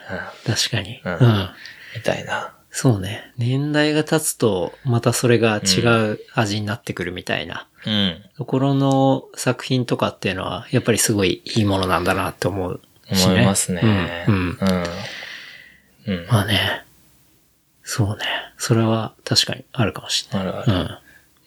[0.46, 1.02] うん確かに。
[1.04, 1.50] うんうん。
[1.96, 2.56] みたいな。
[2.72, 3.32] そうね。
[3.38, 5.82] 年代が経つと、またそれが違
[6.14, 7.68] う味になってくるみたいな。
[7.86, 8.24] うん。
[8.38, 13.34] ところの作品とかっていうのは、やっぱりすごいいいものなんだなって思うしね。
[13.34, 14.26] 思いますね。
[14.28, 14.34] うん。
[14.34, 14.58] うん
[16.08, 16.18] うん。
[16.18, 16.28] うん。
[16.28, 16.86] まあね。
[17.84, 18.24] そうね。
[18.58, 20.48] それは確かにあるかもしれない。
[20.48, 20.72] あるある。
[20.72, 20.80] うん。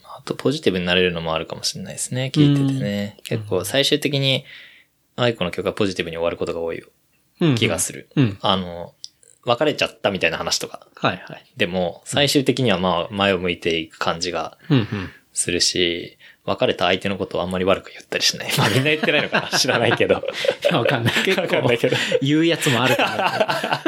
[0.04, 2.30] あと、ポジティブになれるのもあるかもしれないですね。
[2.34, 3.16] 聞いててね。
[3.24, 4.44] 結構、最終的に、
[5.16, 6.82] 愛子の曲はポジティブに終わることが多い
[7.40, 8.08] うん気がする。
[8.16, 8.38] うん。
[8.42, 8.93] あの、
[9.44, 10.86] 別れちゃったみたいな話とか。
[10.96, 11.44] はいはい。
[11.56, 14.58] でも、最終的にはまあ、前を向いていく感じが。
[15.34, 18.48] するし、別れた相手のことをあんまり悪く言ったりしない。
[18.56, 20.22] まあ、みんな言ってないのかな知らないけど。
[20.72, 21.14] わかんない。
[21.24, 21.96] 結 わかんないけど。
[22.22, 23.82] 言うやつもあるかな。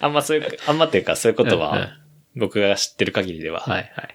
[0.00, 1.96] あんまそういう、あんまっていうか、そういうことは、
[2.34, 3.64] 僕が知ってる限りでは。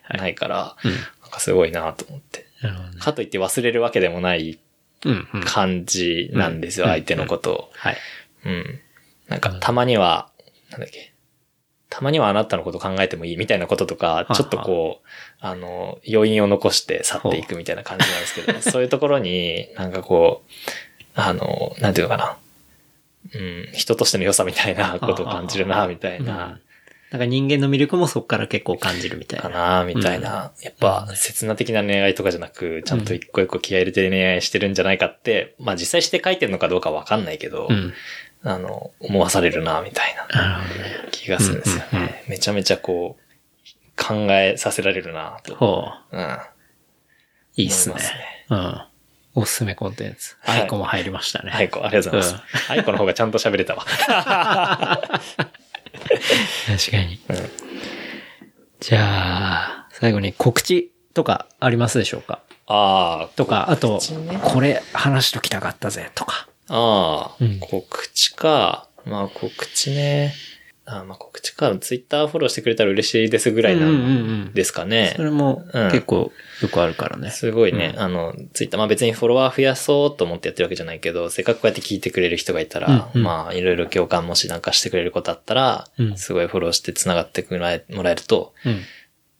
[0.10, 2.46] ないから、うんなんかすごいなと思って。
[3.00, 4.60] かといって忘れるわけでもない。
[5.46, 7.72] 感じなんですよ、うん相手のことを。
[7.76, 7.98] はい。
[8.46, 8.80] うん。
[9.28, 10.32] なんか、たまには、
[10.78, 11.14] なんだっけ。
[11.90, 15.08] たまにはあなたのこと考えてもいいみたいなこととか、ちょっとこう、
[15.40, 20.50] あの、余韻を残して去っていくみたいな感じなんですけど、そういうところに、なんかこう、
[21.16, 22.38] あの、なんていうのかな。
[23.34, 26.60] うん、人としての良さみたいなことを感じるな、みたいうんな、
[27.12, 29.80] なんか人間の魅力もそこから結構感じるみたいかな。
[29.80, 30.52] な、みたいな。
[30.62, 37.94] やっぱ、刹那的な恋愛とかじゃなく、ちゃんと一個一個気合い入れて恋愛してるんじゃないかって、まあ実際して書いてるのかどうかわかんないけど、うん。
[38.46, 40.62] あの、思わされるな、みたいな。
[41.12, 42.24] 気がするんですようんうんね。
[42.28, 43.24] めちゃめちゃこう、
[44.02, 45.56] 考えさせられるな、と。
[45.56, 46.18] ほう。
[46.18, 46.38] うん。
[47.56, 47.96] いいっすね。
[48.50, 48.82] うん。
[49.34, 50.38] おすすめコンテンツ。
[50.42, 51.52] はい aiko も入りましたね。
[51.54, 52.72] aiko、ありがとうございます。
[52.72, 53.84] aikoの方がちゃんと喋れたわ。
[53.84, 55.10] 確か
[56.98, 57.20] に。
[57.30, 57.36] うん
[58.82, 62.42] じゃあ、最後に告知とかありますでしょうか？
[62.68, 64.00] あとか、あと
[64.44, 66.48] これ話しときたかったぜとか。
[66.70, 68.88] あ、ああ、うん告知か。
[69.06, 70.34] まあ告知ね。
[70.88, 71.76] あまあ告知か。
[71.78, 75.14] ツイッターフォローしてくれたら嬉しいですぐらいなうんうんうんんですかね。
[75.16, 77.32] それもうん結構よくあるからね。
[77.32, 77.94] すごいね。
[77.96, 88.82] うんあの、ツイッター、まあ別にフォロワー増やそうと思ってやってるわけじゃないけど、せっかくこうやって聞いてくれる人がいたら、うんうんまあいろいろ共感もしなんかしてくれることあったら、うんすごいフォローして繋がってもらえもらえると、うん。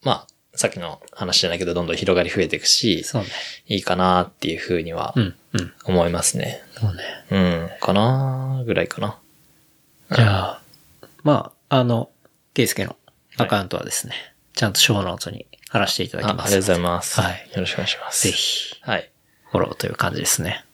[0.02, 0.26] まあ、
[0.56, 3.28] さっきの話じゃないけど、どんどん広がり増えていくし、そうね。
[3.66, 5.14] いいかなっていうふうには。
[5.84, 6.62] 思いますね。
[6.78, 7.02] そうね。
[7.30, 9.18] うん、かなぐらいかな。
[10.14, 10.60] じゃあ、
[11.22, 12.10] まあ、あの、
[12.54, 12.96] ケイスケの
[13.38, 14.14] アカウントはですね、
[14.54, 16.40] ちゃんとショーノートに貼らせていただきます。
[16.40, 17.20] あありがとうございます。
[17.20, 18.28] はいよろしくお願いします。
[18.28, 18.32] ぜ。
[18.32, 19.10] ひ、はい。
[19.50, 20.64] フォローという感じですね。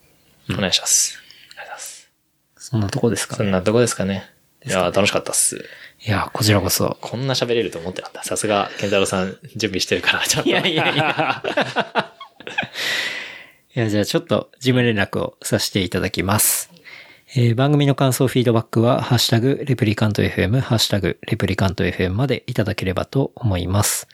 [0.51, 1.19] お願いします。
[1.51, 2.11] ありがとうございます。
[2.57, 3.37] そんなとこですかね。
[3.39, 4.31] そんなとこですかね。
[4.65, 5.65] いやー、楽しかったっす。
[6.05, 6.97] いや、こちらこそ。
[7.01, 8.25] こんな喋れると思ってなかった。
[8.25, 10.49] さすが、健太郎さん準備してるから、ちゃんと。
[10.49, 11.43] いやいやいや。
[13.75, 16.71] いや、じゃあちょっと事務連絡をさせていただきます。
[17.35, 24.09] えー番組の感想、フィードバックは、ハッシュタグ、 Replicant FM、ハッシュタグ、 Replicant FM までいただければと思います。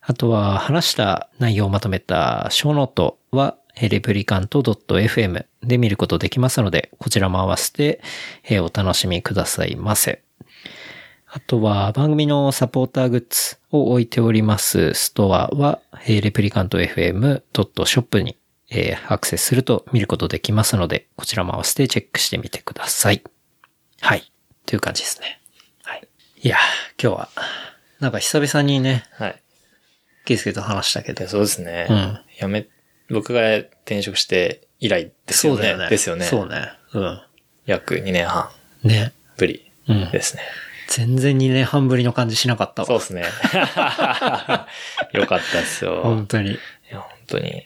[0.00, 8.00] あとは、話した内容をまとめたショーノートは、えーレプリカント .fm で見ることできますので、こちらも合わせて、
[8.44, 10.22] えーお楽しみくださいませ。
[11.32, 18.36] あとは番組のサポーターグッズを置いておりますストアは、えー、レプリカント FM.shop に、
[18.68, 23.22] えーアクセスすると見ることできますので、こちらも合わせてチェックしてみてください。
[24.00, 24.32] はい。
[24.66, 25.40] という感じですね。
[25.84, 26.08] はい。
[26.42, 26.58] いやー、
[27.02, 27.28] 今日は、
[28.00, 29.42] なんか久々にね、はい。
[30.24, 31.86] ケイスケと話したけどそうですね。
[31.90, 32.66] うんやめ、
[33.08, 35.58] 僕が転職して以来ですよね。
[35.58, 35.88] そうだよね。
[35.90, 36.24] ですよね。
[36.24, 36.72] そうね。
[36.94, 37.20] うん。
[37.66, 38.48] 約2年半
[38.82, 39.12] ね。
[39.36, 40.10] ぶりうん。
[40.10, 40.42] ですね。
[40.90, 42.86] 全然2年半ぶりの感じしなかったわ。
[42.86, 43.22] そうですね。
[45.14, 46.00] よかったですよ。
[46.02, 46.50] 本当に。
[46.50, 46.58] い
[46.90, 47.64] や、本当に、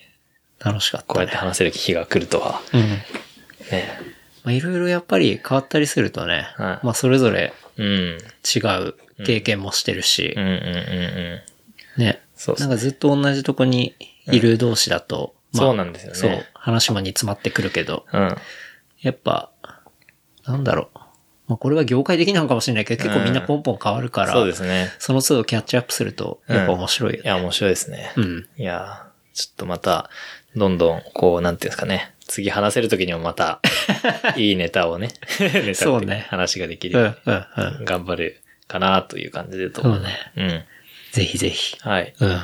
[0.59, 1.07] 楽しかった、ね。
[1.09, 2.61] こうやって話せる日が来るとは。
[2.75, 2.83] うん。
[2.83, 3.99] ね。
[4.45, 8.19] まあ、いろいろやっぱり変わったりするとね、はいまあそれぞれうん。
[8.45, 8.95] 違う
[9.25, 10.57] 経験もしてるしうん、うんうん
[11.97, 12.03] うん。
[12.03, 12.21] ね。
[12.37, 13.95] そうねなんかずっと同じとこに
[14.27, 18.37] いる同士だと、まあそうなんですよねそう、話も煮詰まってくるけど、うん。
[19.01, 19.51] やっぱ、
[20.45, 20.94] なんだろう。
[21.55, 24.91] まあこれは業界的なのかもしれないけど、結構みんなポンポン変わるから、そうですね。
[24.99, 27.23] その都度キャッチアップすると、やっぱ面白いよね。
[27.25, 28.13] いや、面白いですね。
[28.17, 28.49] うん。
[28.57, 30.11] いや、ちょっとまた、
[30.57, 32.15] どんどん、こう、なんていうんですかね。
[32.27, 33.61] 次話せるときにもまた、
[34.37, 37.79] いいネタをね、ネタそうね話ができうん、るようん、ううん。
[37.81, 39.83] に頑張るかなという感じでと。
[39.83, 40.33] そうね。
[40.37, 40.65] うん。
[41.13, 41.77] ぜひぜひ。
[41.81, 42.15] はい。
[42.19, 42.41] うん。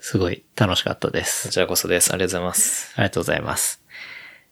[0.00, 1.52] すごい楽しかったですこ。
[1.52, 2.12] ちらこそです。
[2.12, 2.92] ありがとうございます。
[2.96, 3.80] ありがとうございます。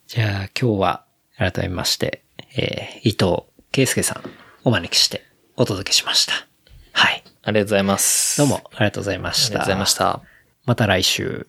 [0.07, 1.05] じゃあ今日は
[1.37, 2.23] 改めまして、
[2.57, 4.23] えー、伊藤圭介さん
[4.65, 5.23] お招きして
[5.57, 6.33] お届けしました。
[6.93, 7.23] はい。
[7.43, 8.39] ありがとうございます。
[8.39, 9.49] どうもありがとうございました。
[9.49, 10.23] ありがとうございました。
[10.67, 11.47] また来週。